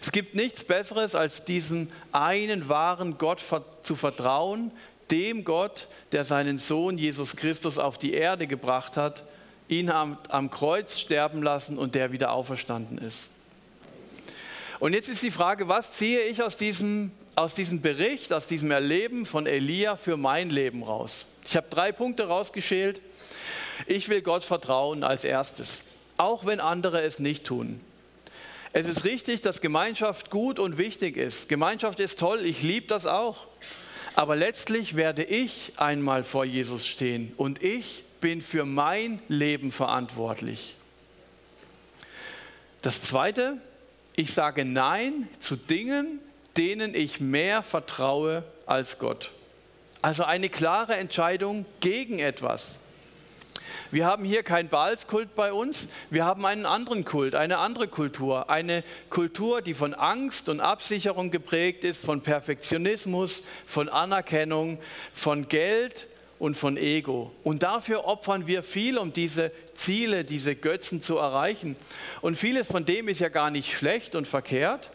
Es 0.00 0.12
gibt 0.12 0.34
nichts 0.34 0.64
Besseres, 0.64 1.14
als 1.14 1.44
diesen 1.44 1.90
einen 2.12 2.68
wahren 2.68 3.18
Gott 3.18 3.42
zu 3.82 3.96
vertrauen, 3.96 4.70
dem 5.10 5.44
Gott, 5.44 5.88
der 6.12 6.24
seinen 6.24 6.58
Sohn 6.58 6.98
Jesus 6.98 7.36
Christus 7.36 7.78
auf 7.78 7.98
die 7.98 8.12
Erde 8.12 8.46
gebracht 8.46 8.96
hat, 8.96 9.24
ihn 9.68 9.90
am, 9.90 10.18
am 10.28 10.50
Kreuz 10.50 10.98
sterben 10.98 11.42
lassen 11.42 11.78
und 11.78 11.94
der 11.94 12.12
wieder 12.12 12.32
auferstanden 12.32 12.98
ist. 12.98 13.28
Und 14.78 14.92
jetzt 14.92 15.08
ist 15.08 15.22
die 15.22 15.30
Frage, 15.30 15.68
was 15.68 15.92
ziehe 15.92 16.20
ich 16.22 16.42
aus 16.42 16.56
diesem, 16.56 17.10
aus 17.34 17.54
diesem 17.54 17.80
Bericht, 17.80 18.32
aus 18.32 18.46
diesem 18.46 18.70
Erleben 18.70 19.24
von 19.24 19.46
Elia 19.46 19.96
für 19.96 20.16
mein 20.16 20.50
Leben 20.50 20.82
raus? 20.82 21.26
Ich 21.44 21.56
habe 21.56 21.66
drei 21.70 21.92
Punkte 21.92 22.26
rausgeschält. 22.26 23.00
Ich 23.86 24.08
will 24.08 24.22
Gott 24.22 24.44
vertrauen 24.44 25.04
als 25.04 25.24
erstes, 25.24 25.80
auch 26.16 26.44
wenn 26.44 26.60
andere 26.60 27.02
es 27.02 27.18
nicht 27.18 27.44
tun. 27.44 27.80
Es 28.78 28.88
ist 28.88 29.04
richtig, 29.04 29.40
dass 29.40 29.62
Gemeinschaft 29.62 30.28
gut 30.28 30.58
und 30.58 30.76
wichtig 30.76 31.16
ist. 31.16 31.48
Gemeinschaft 31.48 31.98
ist 31.98 32.18
toll, 32.18 32.44
ich 32.44 32.60
liebe 32.62 32.86
das 32.86 33.06
auch. 33.06 33.46
Aber 34.14 34.36
letztlich 34.36 34.96
werde 34.96 35.24
ich 35.24 35.72
einmal 35.78 36.24
vor 36.24 36.44
Jesus 36.44 36.86
stehen 36.86 37.32
und 37.38 37.62
ich 37.62 38.04
bin 38.20 38.42
für 38.42 38.66
mein 38.66 39.22
Leben 39.28 39.72
verantwortlich. 39.72 40.76
Das 42.82 43.00
Zweite, 43.00 43.56
ich 44.14 44.34
sage 44.34 44.66
Nein 44.66 45.26
zu 45.38 45.56
Dingen, 45.56 46.18
denen 46.58 46.94
ich 46.94 47.18
mehr 47.18 47.62
vertraue 47.62 48.44
als 48.66 48.98
Gott. 48.98 49.32
Also 50.02 50.24
eine 50.24 50.50
klare 50.50 50.96
Entscheidung 50.96 51.64
gegen 51.80 52.18
etwas. 52.18 52.78
Wir 53.90 54.06
haben 54.06 54.24
hier 54.24 54.42
keinen 54.42 54.68
Baalskult 54.68 55.34
bei 55.34 55.52
uns, 55.52 55.88
wir 56.10 56.24
haben 56.24 56.44
einen 56.44 56.66
anderen 56.66 57.04
Kult, 57.04 57.34
eine 57.34 57.58
andere 57.58 57.88
Kultur. 57.88 58.50
Eine 58.50 58.82
Kultur, 59.10 59.62
die 59.62 59.74
von 59.74 59.94
Angst 59.94 60.48
und 60.48 60.60
Absicherung 60.60 61.30
geprägt 61.30 61.84
ist, 61.84 62.04
von 62.04 62.20
Perfektionismus, 62.20 63.42
von 63.64 63.88
Anerkennung, 63.88 64.78
von 65.12 65.48
Geld 65.48 66.08
und 66.38 66.56
von 66.56 66.76
Ego. 66.76 67.32
Und 67.44 67.62
dafür 67.62 68.04
opfern 68.04 68.46
wir 68.46 68.62
viel, 68.62 68.98
um 68.98 69.12
diese 69.12 69.52
Ziele, 69.74 70.24
diese 70.24 70.54
Götzen 70.54 71.02
zu 71.02 71.16
erreichen. 71.16 71.76
Und 72.20 72.36
vieles 72.36 72.66
von 72.66 72.84
dem 72.84 73.08
ist 73.08 73.20
ja 73.20 73.28
gar 73.28 73.50
nicht 73.50 73.72
schlecht 73.72 74.14
und 74.14 74.26
verkehrt. 74.26 74.90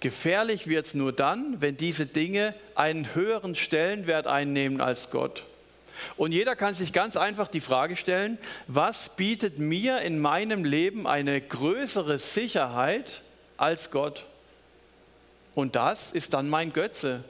Gefährlich 0.00 0.66
wird 0.66 0.86
es 0.86 0.94
nur 0.94 1.12
dann, 1.12 1.60
wenn 1.60 1.76
diese 1.76 2.06
Dinge 2.06 2.54
einen 2.74 3.14
höheren 3.14 3.54
Stellenwert 3.54 4.26
einnehmen 4.26 4.80
als 4.80 5.10
Gott. 5.10 5.44
Und 6.16 6.32
jeder 6.32 6.56
kann 6.56 6.74
sich 6.74 6.92
ganz 6.92 7.16
einfach 7.16 7.48
die 7.48 7.60
Frage 7.60 7.96
stellen, 7.96 8.38
was 8.66 9.10
bietet 9.16 9.58
mir 9.58 10.00
in 10.00 10.18
meinem 10.18 10.64
Leben 10.64 11.06
eine 11.06 11.40
größere 11.40 12.18
Sicherheit 12.18 13.22
als 13.56 13.90
Gott? 13.90 14.26
Und 15.54 15.76
das 15.76 16.12
ist 16.12 16.34
dann 16.34 16.48
mein 16.48 16.72
Götze, 16.72 17.24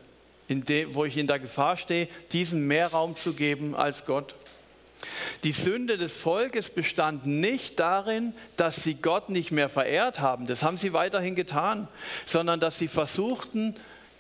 dem, 0.48 0.94
wo 0.94 1.04
ich 1.04 1.16
in 1.16 1.26
der 1.26 1.38
Gefahr 1.38 1.76
stehe, 1.76 2.09
diesem 2.33 2.66
mehr 2.66 2.88
Raum 2.88 3.16
zu 3.16 3.33
geben 3.33 3.74
als 3.74 4.04
Gott. 4.04 4.35
Die 5.44 5.52
Sünde 5.52 5.96
des 5.96 6.12
Volkes 6.12 6.68
bestand 6.68 7.26
nicht 7.26 7.80
darin, 7.80 8.35
dass 8.56 8.83
sie 8.83 8.94
Gott 8.94 9.30
nicht 9.30 9.50
mehr 9.50 9.68
verehrt 9.68 10.20
haben, 10.20 10.46
das 10.46 10.62
haben 10.62 10.76
sie 10.76 10.92
weiterhin 10.92 11.35
getan, 11.35 11.88
sondern 12.26 12.61
dass 12.61 12.78
sie 12.78 12.88
versuchten, 12.88 13.74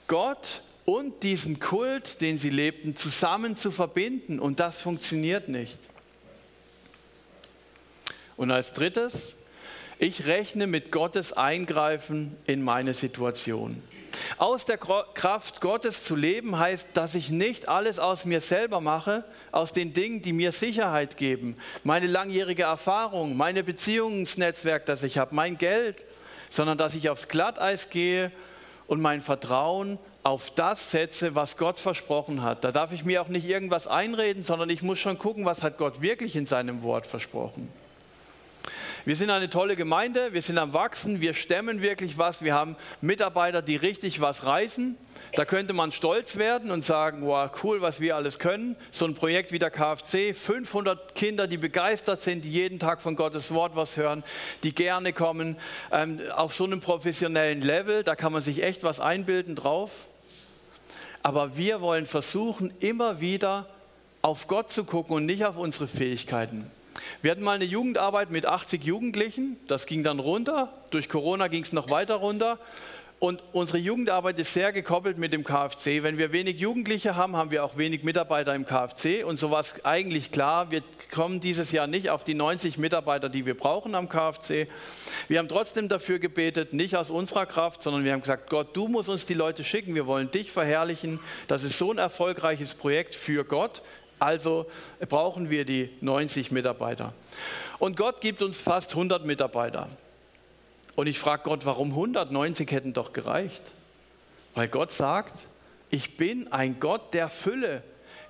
Gott 0.06 0.62
und 0.90 1.22
diesen 1.22 1.60
Kult, 1.60 2.20
den 2.20 2.36
sie 2.36 2.50
lebten, 2.50 2.96
zusammen 2.96 3.56
zu 3.56 3.70
verbinden. 3.70 4.40
Und 4.40 4.58
das 4.58 4.80
funktioniert 4.80 5.48
nicht. 5.48 5.78
Und 8.36 8.50
als 8.50 8.72
drittes, 8.72 9.36
ich 10.00 10.26
rechne 10.26 10.66
mit 10.66 10.90
Gottes 10.90 11.32
Eingreifen 11.32 12.36
in 12.44 12.60
meine 12.60 12.92
Situation. 12.94 13.80
Aus 14.36 14.64
der 14.64 14.78
Kraft 14.78 15.60
Gottes 15.60 16.02
zu 16.02 16.16
leben 16.16 16.58
heißt, 16.58 16.88
dass 16.94 17.14
ich 17.14 17.30
nicht 17.30 17.68
alles 17.68 18.00
aus 18.00 18.24
mir 18.24 18.40
selber 18.40 18.80
mache, 18.80 19.24
aus 19.52 19.72
den 19.72 19.92
Dingen, 19.92 20.22
die 20.22 20.32
mir 20.32 20.50
Sicherheit 20.50 21.16
geben, 21.16 21.54
meine 21.84 22.08
langjährige 22.08 22.64
Erfahrung, 22.64 23.36
meine 23.36 23.62
Beziehungsnetzwerk, 23.62 24.86
das 24.86 25.04
ich 25.04 25.18
habe, 25.18 25.36
mein 25.36 25.56
Geld, 25.56 26.04
sondern 26.50 26.78
dass 26.78 26.96
ich 26.96 27.08
aufs 27.10 27.28
Glatteis 27.28 27.90
gehe 27.90 28.32
und 28.88 29.00
mein 29.00 29.22
Vertrauen 29.22 30.00
auf 30.22 30.50
das 30.50 30.90
setze, 30.90 31.34
was 31.34 31.56
Gott 31.56 31.80
versprochen 31.80 32.42
hat. 32.42 32.64
Da 32.64 32.72
darf 32.72 32.92
ich 32.92 33.04
mir 33.04 33.22
auch 33.22 33.28
nicht 33.28 33.46
irgendwas 33.46 33.86
einreden, 33.86 34.44
sondern 34.44 34.68
ich 34.68 34.82
muss 34.82 34.98
schon 34.98 35.18
gucken, 35.18 35.44
was 35.44 35.62
hat 35.62 35.78
Gott 35.78 36.02
wirklich 36.02 36.36
in 36.36 36.46
seinem 36.46 36.82
Wort 36.82 37.06
versprochen. 37.06 37.68
Wir 39.06 39.16
sind 39.16 39.30
eine 39.30 39.48
tolle 39.48 39.76
Gemeinde, 39.76 40.34
wir 40.34 40.42
sind 40.42 40.58
am 40.58 40.74
Wachsen, 40.74 41.22
wir 41.22 41.32
stemmen 41.32 41.80
wirklich 41.80 42.18
was, 42.18 42.42
wir 42.42 42.52
haben 42.52 42.76
Mitarbeiter, 43.00 43.62
die 43.62 43.76
richtig 43.76 44.20
was 44.20 44.44
reißen. 44.44 44.94
Da 45.32 45.46
könnte 45.46 45.72
man 45.72 45.90
stolz 45.92 46.36
werden 46.36 46.70
und 46.70 46.84
sagen, 46.84 47.22
wow, 47.22 47.50
cool, 47.62 47.80
was 47.80 48.00
wir 48.00 48.16
alles 48.16 48.38
können. 48.38 48.76
So 48.90 49.06
ein 49.06 49.14
Projekt 49.14 49.52
wie 49.52 49.58
der 49.58 49.70
KFC, 49.70 50.34
500 50.34 51.14
Kinder, 51.14 51.46
die 51.46 51.56
begeistert 51.56 52.20
sind, 52.20 52.44
die 52.44 52.50
jeden 52.50 52.78
Tag 52.78 53.00
von 53.00 53.16
Gottes 53.16 53.54
Wort 53.54 53.74
was 53.74 53.96
hören, 53.96 54.22
die 54.64 54.74
gerne 54.74 55.14
kommen. 55.14 55.56
Ähm, 55.92 56.20
auf 56.34 56.52
so 56.52 56.64
einem 56.64 56.80
professionellen 56.80 57.62
Level, 57.62 58.04
da 58.04 58.16
kann 58.16 58.32
man 58.32 58.42
sich 58.42 58.62
echt 58.62 58.82
was 58.82 59.00
einbilden 59.00 59.54
drauf. 59.54 60.08
Aber 61.22 61.56
wir 61.56 61.80
wollen 61.80 62.06
versuchen, 62.06 62.72
immer 62.80 63.20
wieder 63.20 63.66
auf 64.22 64.46
Gott 64.46 64.70
zu 64.70 64.84
gucken 64.84 65.16
und 65.16 65.26
nicht 65.26 65.44
auf 65.44 65.56
unsere 65.56 65.86
Fähigkeiten. 65.86 66.70
Wir 67.22 67.30
hatten 67.30 67.42
mal 67.42 67.52
eine 67.52 67.64
Jugendarbeit 67.64 68.30
mit 68.30 68.46
80 68.46 68.84
Jugendlichen, 68.84 69.56
das 69.66 69.86
ging 69.86 70.02
dann 70.02 70.18
runter, 70.18 70.72
durch 70.90 71.08
Corona 71.08 71.48
ging 71.48 71.62
es 71.62 71.72
noch 71.72 71.90
weiter 71.90 72.16
runter 72.16 72.58
und 73.20 73.44
unsere 73.52 73.76
Jugendarbeit 73.76 74.38
ist 74.38 74.54
sehr 74.54 74.72
gekoppelt 74.72 75.18
mit 75.18 75.34
dem 75.34 75.44
KFC. 75.44 76.02
Wenn 76.02 76.16
wir 76.16 76.32
wenig 76.32 76.58
Jugendliche 76.58 77.16
haben, 77.16 77.36
haben 77.36 77.50
wir 77.50 77.62
auch 77.62 77.76
wenig 77.76 78.02
Mitarbeiter 78.02 78.54
im 78.54 78.64
KFC. 78.64 79.24
Und 79.26 79.38
so 79.38 79.50
war 79.50 79.60
es 79.60 79.84
eigentlich 79.84 80.32
klar, 80.32 80.70
wir 80.70 80.82
kommen 81.12 81.38
dieses 81.38 81.70
Jahr 81.70 81.86
nicht 81.86 82.08
auf 82.08 82.24
die 82.24 82.32
90 82.32 82.78
Mitarbeiter, 82.78 83.28
die 83.28 83.44
wir 83.44 83.54
brauchen 83.54 83.94
am 83.94 84.08
KFC. 84.08 84.68
Wir 85.28 85.38
haben 85.38 85.48
trotzdem 85.48 85.90
dafür 85.90 86.18
gebetet, 86.18 86.72
nicht 86.72 86.96
aus 86.96 87.10
unserer 87.10 87.44
Kraft, 87.44 87.82
sondern 87.82 88.04
wir 88.04 88.14
haben 88.14 88.22
gesagt, 88.22 88.48
Gott, 88.48 88.74
du 88.74 88.88
musst 88.88 89.10
uns 89.10 89.26
die 89.26 89.34
Leute 89.34 89.64
schicken. 89.64 89.94
Wir 89.94 90.06
wollen 90.06 90.30
dich 90.30 90.50
verherrlichen. 90.50 91.20
Das 91.46 91.62
ist 91.62 91.76
so 91.76 91.92
ein 91.92 91.98
erfolgreiches 91.98 92.72
Projekt 92.72 93.14
für 93.14 93.44
Gott. 93.44 93.82
Also 94.18 94.64
brauchen 95.10 95.50
wir 95.50 95.66
die 95.66 95.90
90 96.00 96.52
Mitarbeiter. 96.52 97.12
Und 97.78 97.98
Gott 97.98 98.22
gibt 98.22 98.40
uns 98.42 98.58
fast 98.58 98.92
100 98.92 99.26
Mitarbeiter. 99.26 99.90
Und 101.00 101.06
ich 101.06 101.18
frage 101.18 101.44
Gott, 101.44 101.64
warum 101.64 101.92
190 101.92 102.70
hätten 102.70 102.92
doch 102.92 103.14
gereicht? 103.14 103.62
Weil 104.54 104.68
Gott 104.68 104.92
sagt, 104.92 105.32
ich 105.88 106.18
bin 106.18 106.52
ein 106.52 106.78
Gott 106.78 107.14
der 107.14 107.30
Fülle. 107.30 107.82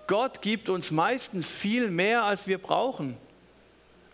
Gott 0.06 0.40
gibt 0.40 0.68
uns 0.68 0.92
meistens 0.92 1.50
viel 1.50 1.90
mehr, 1.90 2.22
als 2.22 2.46
wir 2.46 2.58
brauchen. 2.58 3.16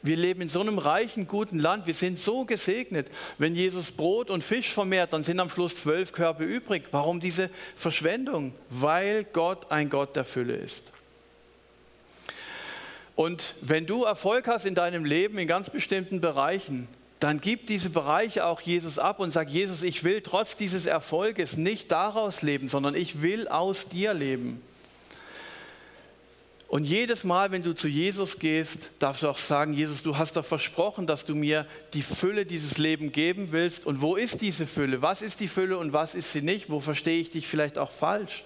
Wir 0.01 0.16
leben 0.16 0.40
in 0.40 0.49
so 0.49 0.62
einem 0.62 0.79
reichen, 0.79 1.29
guten 1.29 1.59
Land. 1.59 1.87
Wir 1.87 1.92
sind 1.92 2.19
so 2.19 2.47
gesegnet. 2.47 3.09
Wenn 3.37 3.55
Jesus 3.55 3.90
Brot 3.90 4.31
und 4.31 4.42
Fisch 4.42 4.73
vermehrt, 4.73 5.12
dann 5.12 5.23
sind 5.23 5.38
am 5.38 5.51
Schluss 5.51 5.77
zwölf 5.77 6.12
Körbe 6.12 6.45
übrig. 6.45 6.85
Warum 6.92 7.21
diese 7.21 7.51
Verschwendung? 7.75 8.55
Weil 8.71 9.25
Gott 9.25 9.71
ein 9.71 9.90
Gott 9.90 10.16
der 10.16 10.25
Fülle 10.25 10.57
ist. 10.57 10.92
Und 13.16 13.55
wenn 13.61 13.85
du 13.85 14.05
Erfolg 14.05 14.49
hast 14.49 14.64
in 14.64 14.75
deinem 14.75 15.05
Leben 15.05 15.37
in 15.37 15.47
ganz 15.47 15.69
bestimmten 15.69 16.23
Bereichen, 16.23 16.88
dann 17.20 17.40
gib 17.40 17.66
diese 17.66 17.90
Bereiche 17.90 18.44
auch 18.44 18.61
Jesus 18.61 18.98
ab 18.98 19.20
und 19.20 19.31
sag, 19.31 19.48
Jesus, 19.48 19.83
ich 19.83 20.05
will 20.05 20.20
trotz 20.20 20.57
dieses 20.57 20.87
Erfolges 20.87 21.57
nicht 21.57 21.90
daraus 21.90 22.42
leben, 22.42 22.68
sondern 22.68 22.94
ich 22.94 23.22
will 23.22 23.48
aus 23.48 23.88
dir 23.88 24.12
leben. 24.12 24.61
Und 26.68 26.85
jedes 26.85 27.22
Mal, 27.22 27.52
wenn 27.52 27.62
du 27.62 27.74
zu 27.74 27.87
Jesus 27.88 28.38
gehst, 28.38 28.90
darfst 28.98 29.22
du 29.22 29.29
auch 29.29 29.38
sagen, 29.38 29.72
Jesus, 29.72 30.02
du 30.02 30.18
hast 30.18 30.37
doch 30.37 30.44
versprochen, 30.44 31.07
dass 31.07 31.24
du 31.24 31.35
mir 31.35 31.64
die 31.94 32.02
Fülle 32.02 32.44
dieses 32.44 32.76
Lebens 32.76 33.12
geben 33.12 33.52
willst. 33.52 33.87
Und 33.87 34.02
wo 34.02 34.16
ist 34.16 34.40
diese 34.40 34.66
Fülle? 34.66 35.00
Was 35.00 35.22
ist 35.22 35.38
die 35.38 35.48
Fülle 35.48 35.79
und 35.79 35.92
was 35.92 36.16
ist 36.16 36.33
sie 36.33 36.42
nicht? 36.42 36.68
Wo 36.68 36.81
verstehe 36.81 37.20
ich 37.20 37.31
dich 37.31 37.46
vielleicht 37.46 37.79
auch 37.79 37.90
falsch? 37.90 38.44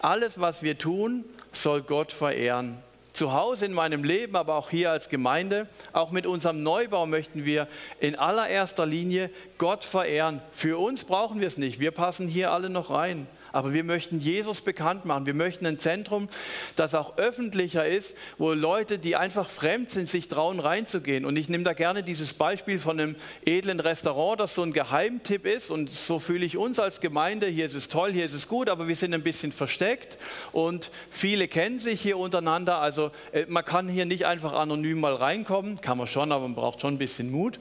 Alles, 0.00 0.40
was 0.40 0.62
wir 0.62 0.78
tun, 0.78 1.24
soll 1.52 1.82
Gott 1.82 2.12
verehren 2.12 2.78
zu 3.14 3.32
Hause 3.32 3.66
in 3.66 3.72
meinem 3.72 4.04
Leben, 4.04 4.36
aber 4.36 4.56
auch 4.56 4.68
hier 4.68 4.90
als 4.90 5.08
Gemeinde, 5.08 5.68
auch 5.92 6.10
mit 6.10 6.26
unserem 6.26 6.62
Neubau 6.62 7.06
möchten 7.06 7.44
wir 7.44 7.68
in 8.00 8.16
allererster 8.16 8.84
Linie 8.84 9.30
Gott 9.56 9.84
verehren. 9.84 10.42
Für 10.52 10.78
uns 10.78 11.04
brauchen 11.04 11.40
wir 11.40 11.46
es 11.46 11.56
nicht, 11.56 11.80
wir 11.80 11.92
passen 11.92 12.28
hier 12.28 12.50
alle 12.50 12.68
noch 12.68 12.90
rein. 12.90 13.26
Aber 13.54 13.72
wir 13.72 13.84
möchten 13.84 14.18
Jesus 14.18 14.60
bekannt 14.60 15.04
machen. 15.04 15.26
Wir 15.26 15.34
möchten 15.34 15.64
ein 15.64 15.78
Zentrum, 15.78 16.28
das 16.74 16.94
auch 16.96 17.18
öffentlicher 17.18 17.86
ist, 17.86 18.16
wo 18.36 18.52
Leute, 18.52 18.98
die 18.98 19.14
einfach 19.14 19.48
fremd 19.48 19.90
sind, 19.90 20.08
sich 20.08 20.26
trauen 20.26 20.58
reinzugehen. 20.58 21.24
Und 21.24 21.36
ich 21.36 21.48
nehme 21.48 21.62
da 21.62 21.72
gerne 21.72 22.02
dieses 22.02 22.32
Beispiel 22.32 22.80
von 22.80 22.98
einem 22.98 23.16
edlen 23.44 23.78
Restaurant, 23.78 24.40
das 24.40 24.56
so 24.56 24.62
ein 24.62 24.72
Geheimtipp 24.72 25.46
ist. 25.46 25.70
Und 25.70 25.88
so 25.88 26.18
fühle 26.18 26.44
ich 26.44 26.56
uns 26.56 26.80
als 26.80 27.00
Gemeinde. 27.00 27.46
Hier 27.46 27.64
ist 27.64 27.74
es 27.74 27.88
toll, 27.88 28.12
hier 28.12 28.24
ist 28.24 28.34
es 28.34 28.48
gut, 28.48 28.68
aber 28.68 28.88
wir 28.88 28.96
sind 28.96 29.14
ein 29.14 29.22
bisschen 29.22 29.52
versteckt 29.52 30.18
und 30.50 30.90
viele 31.08 31.46
kennen 31.46 31.78
sich 31.78 32.00
hier 32.00 32.18
untereinander. 32.18 32.78
Also 32.78 33.12
äh, 33.30 33.46
man 33.46 33.64
kann 33.64 33.88
hier 33.88 34.04
nicht 34.04 34.26
einfach 34.26 34.52
anonym 34.52 34.98
mal 34.98 35.14
reinkommen, 35.14 35.80
kann 35.80 35.96
man 35.96 36.08
schon, 36.08 36.32
aber 36.32 36.42
man 36.42 36.56
braucht 36.56 36.80
schon 36.80 36.94
ein 36.94 36.98
bisschen 36.98 37.30
Mut. 37.30 37.60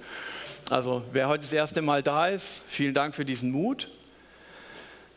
Also 0.72 1.04
wer 1.12 1.28
heute 1.28 1.42
das 1.42 1.54
erste 1.54 1.84
Mal 1.84 2.02
da 2.02 2.30
ist, 2.30 2.64
vielen 2.68 2.96
Dank 2.96 3.14
für 3.14 3.26
diesen 3.26 3.52
Mut. 3.52 3.90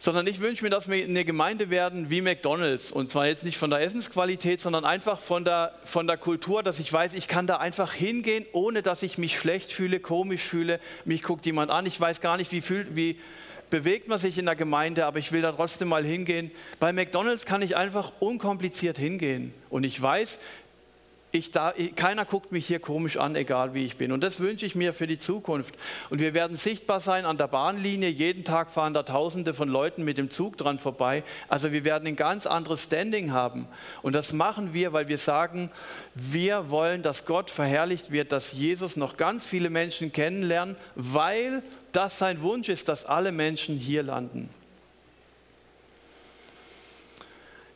Sondern 0.06 0.28
ich 0.28 0.40
wünsche 0.40 0.62
mir, 0.62 0.70
dass 0.70 0.88
wir 0.88 1.02
eine 1.02 1.24
Gemeinde 1.24 1.68
werden 1.68 2.10
wie 2.10 2.20
McDonald's. 2.20 2.92
Und 2.92 3.10
zwar 3.10 3.26
jetzt 3.26 3.42
nicht 3.42 3.58
von 3.58 3.70
der 3.70 3.80
Essensqualität, 3.80 4.60
sondern 4.60 4.84
einfach 4.84 5.18
von 5.18 5.44
der, 5.44 5.74
von 5.82 6.06
der 6.06 6.16
Kultur, 6.16 6.62
dass 6.62 6.78
ich 6.78 6.92
weiß, 6.92 7.14
ich 7.14 7.26
kann 7.26 7.48
da 7.48 7.56
einfach 7.56 7.92
hingehen, 7.92 8.46
ohne 8.52 8.82
dass 8.82 9.02
ich 9.02 9.18
mich 9.18 9.36
schlecht 9.36 9.72
fühle, 9.72 9.98
komisch 9.98 10.42
fühle. 10.42 10.78
Mich 11.06 11.24
guckt 11.24 11.44
jemand 11.44 11.72
an. 11.72 11.86
Ich 11.86 12.00
weiß 12.00 12.20
gar 12.20 12.36
nicht, 12.36 12.52
wie, 12.52 12.60
fühlt, 12.60 12.94
wie 12.94 13.18
bewegt 13.68 14.06
man 14.06 14.18
sich 14.18 14.38
in 14.38 14.44
der 14.44 14.54
Gemeinde, 14.54 15.06
aber 15.06 15.18
ich 15.18 15.32
will 15.32 15.42
da 15.42 15.50
trotzdem 15.50 15.88
mal 15.88 16.04
hingehen. 16.04 16.52
Bei 16.78 16.92
McDonald's 16.92 17.44
kann 17.44 17.60
ich 17.60 17.76
einfach 17.76 18.12
unkompliziert 18.20 18.98
hingehen. 18.98 19.52
Und 19.70 19.82
ich 19.82 20.00
weiß, 20.00 20.38
ich 21.36 21.50
da, 21.50 21.72
keiner 21.94 22.24
guckt 22.24 22.52
mich 22.52 22.66
hier 22.66 22.80
komisch 22.80 23.16
an, 23.16 23.36
egal 23.36 23.74
wie 23.74 23.84
ich 23.84 23.96
bin. 23.96 24.12
Und 24.12 24.22
das 24.22 24.40
wünsche 24.40 24.66
ich 24.66 24.74
mir 24.74 24.92
für 24.92 25.06
die 25.06 25.18
Zukunft. 25.18 25.74
Und 26.10 26.20
wir 26.20 26.34
werden 26.34 26.56
sichtbar 26.56 27.00
sein 27.00 27.24
an 27.24 27.36
der 27.36 27.48
Bahnlinie. 27.48 28.08
Jeden 28.08 28.44
Tag 28.44 28.70
fahren 28.70 28.94
da 28.94 29.02
Tausende 29.02 29.54
von 29.54 29.68
Leuten 29.68 30.04
mit 30.04 30.18
dem 30.18 30.30
Zug 30.30 30.56
dran 30.56 30.78
vorbei. 30.78 31.22
Also 31.48 31.72
wir 31.72 31.84
werden 31.84 32.08
ein 32.08 32.16
ganz 32.16 32.46
anderes 32.46 32.84
Standing 32.84 33.32
haben. 33.32 33.66
Und 34.02 34.14
das 34.14 34.32
machen 34.32 34.74
wir, 34.74 34.92
weil 34.92 35.08
wir 35.08 35.18
sagen, 35.18 35.70
wir 36.14 36.70
wollen, 36.70 37.02
dass 37.02 37.26
Gott 37.26 37.50
verherrlicht 37.50 38.10
wird, 38.10 38.32
dass 38.32 38.52
Jesus 38.52 38.96
noch 38.96 39.16
ganz 39.16 39.46
viele 39.46 39.70
Menschen 39.70 40.12
kennenlernen, 40.12 40.76
weil 40.94 41.62
das 41.92 42.18
sein 42.18 42.42
Wunsch 42.42 42.68
ist, 42.68 42.88
dass 42.88 43.04
alle 43.04 43.32
Menschen 43.32 43.76
hier 43.76 44.02
landen. 44.02 44.48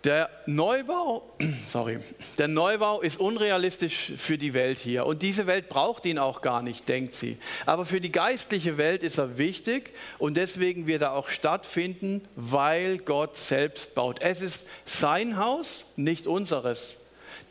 Der 0.05 0.31
Neubau, 0.47 1.31
sorry, 1.67 1.99
der 2.39 2.49
Neubau 2.49 3.03
ist 3.03 3.21
unrealistisch 3.21 4.13
für 4.17 4.39
die 4.39 4.55
Welt 4.55 4.79
hier 4.79 5.05
und 5.05 5.21
diese 5.21 5.47
Welt 5.47 5.69
braucht 5.69 6.07
ihn 6.07 6.19
auch 6.19 6.41
gar 6.41 6.63
nicht, 6.63 6.89
denkt 6.89 7.15
sie. 7.15 7.37
Aber 7.67 7.85
für 7.85 8.01
die 8.01 8.11
geistliche 8.11 8.79
Welt 8.79 9.03
ist 9.03 9.19
er 9.19 9.37
wichtig 9.37 9.93
und 10.19 10.39
deswegen 10.39 10.87
wird 10.87 11.03
er 11.03 11.13
auch 11.13 11.29
stattfinden, 11.29 12.27
weil 12.35 12.97
Gott 12.97 13.37
selbst 13.37 13.95
baut. 13.95 14.23
Es 14.23 14.41
ist 14.41 14.65
sein 14.87 15.37
Haus, 15.37 15.85
nicht 15.97 16.27
unseres. 16.27 16.97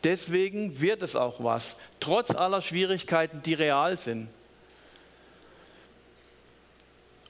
Deswegen 0.02 0.80
wird 0.80 1.02
es 1.02 1.14
auch 1.14 1.44
was, 1.44 1.76
trotz 2.00 2.34
aller 2.34 2.62
Schwierigkeiten, 2.62 3.42
die 3.42 3.54
real 3.54 3.96
sind. 3.96 4.28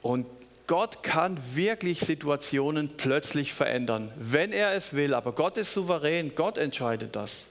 Und 0.01 0.25
Gott 0.67 1.03
kann 1.03 1.37
wirklich 1.53 1.99
Situationen 1.99 2.91
plötzlich 2.97 3.53
verändern, 3.53 4.11
wenn 4.15 4.53
er 4.53 4.73
es 4.73 4.93
will. 4.93 5.13
Aber 5.13 5.33
Gott 5.33 5.57
ist 5.57 5.73
souverän, 5.73 6.33
Gott 6.35 6.57
entscheidet 6.57 7.15
das. 7.15 7.47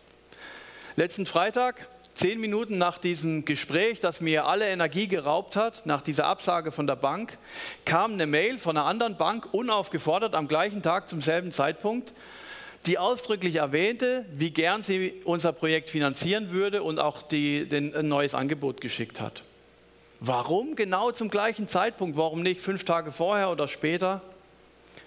Letzten 0.96 1.26
Freitag, 1.26 1.86
zehn 2.14 2.40
Minuten 2.40 2.78
nach 2.78 2.98
diesem 2.98 3.44
Gespräch, 3.44 4.00
das 4.00 4.20
mir 4.20 4.46
alle 4.46 4.68
Energie 4.68 5.06
geraubt 5.08 5.56
hat, 5.56 5.86
nach 5.86 6.02
dieser 6.02 6.26
Absage 6.26 6.72
von 6.72 6.86
der 6.86 6.96
Bank, 6.96 7.38
kam 7.84 8.12
eine 8.12 8.26
Mail 8.26 8.58
von 8.58 8.76
einer 8.76 8.86
anderen 8.86 9.16
Bank, 9.16 9.48
unaufgefordert, 9.52 10.34
am 10.34 10.48
gleichen 10.48 10.82
Tag 10.82 11.08
zum 11.08 11.22
selben 11.22 11.50
Zeitpunkt, 11.50 12.12
die 12.86 12.98
ausdrücklich 12.98 13.56
erwähnte, 13.56 14.24
wie 14.32 14.50
gern 14.50 14.82
sie 14.82 15.22
unser 15.24 15.52
Projekt 15.52 15.90
finanzieren 15.90 16.50
würde 16.50 16.82
und 16.82 16.98
auch 16.98 17.22
die, 17.22 17.68
den, 17.68 17.94
ein 17.94 18.08
neues 18.08 18.34
Angebot 18.34 18.80
geschickt 18.80 19.20
hat. 19.20 19.42
Warum 20.20 20.76
genau 20.76 21.12
zum 21.12 21.30
gleichen 21.30 21.66
Zeitpunkt? 21.66 22.16
Warum 22.16 22.42
nicht 22.42 22.60
fünf 22.60 22.84
Tage 22.84 23.10
vorher 23.10 23.50
oder 23.50 23.68
später? 23.68 24.20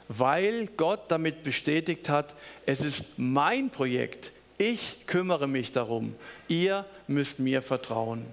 Weil 0.07 0.67
Gott 0.75 1.01
damit 1.09 1.43
bestätigt 1.43 2.09
hat, 2.09 2.33
es 2.65 2.81
ist 2.81 3.05
mein 3.17 3.69
Projekt. 3.69 4.31
Ich 4.57 5.05
kümmere 5.05 5.47
mich 5.47 5.71
darum. 5.71 6.15
Ihr 6.47 6.85
müsst 7.07 7.37
mir 7.37 7.61
vertrauen. 7.61 8.25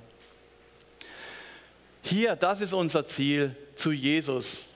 Hier, 2.02 2.34
das 2.34 2.62
ist 2.62 2.72
unser 2.72 3.06
Ziel 3.06 3.54
zu 3.74 3.92
Jesus. 3.92 4.66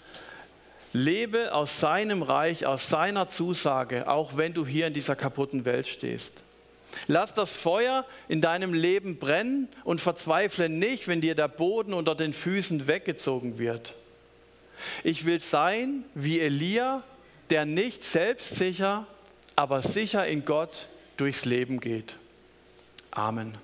Lebe 0.93 1.55
aus 1.55 1.81
seinem 1.81 2.23
Reich, 2.23 2.67
aus 2.67 2.89
seiner 2.89 3.29
Zusage, 3.29 4.09
auch 4.09 4.37
wenn 4.37 4.53
du 4.53 4.67
hier 4.67 4.87
in 4.87 4.93
dieser 4.93 5.17
kaputten 5.17 5.65
Welt 5.65 5.87
stehst. 5.87 6.45
Lass 7.07 7.33
das 7.33 7.53
Feuer 7.53 8.05
in 8.29 8.41
deinem 8.41 8.75
Leben 8.75 9.19
brennen 9.19 9.69
und 9.85 10.01
verzweifle 10.01 10.69
nicht, 10.69 11.09
wenn 11.09 11.21
dir 11.21 11.35
der 11.35 11.49
Boden 11.49 11.95
unter 11.95 12.15
den 12.15 12.33
Füßen 12.33 12.87
weggezogen 12.87 13.59
wird. 13.59 13.95
Ich 15.03 15.25
will 15.25 15.41
sein 15.41 16.05
wie 16.15 16.41
Elia, 16.41 17.03
der 17.51 17.65
nicht 17.65 18.05
selbstsicher, 18.05 19.07
aber 19.57 19.83
sicher 19.83 20.27
in 20.27 20.45
Gott 20.45 20.89
durchs 21.17 21.45
Leben 21.45 21.81
geht. 21.81 22.17
Amen. 23.11 23.57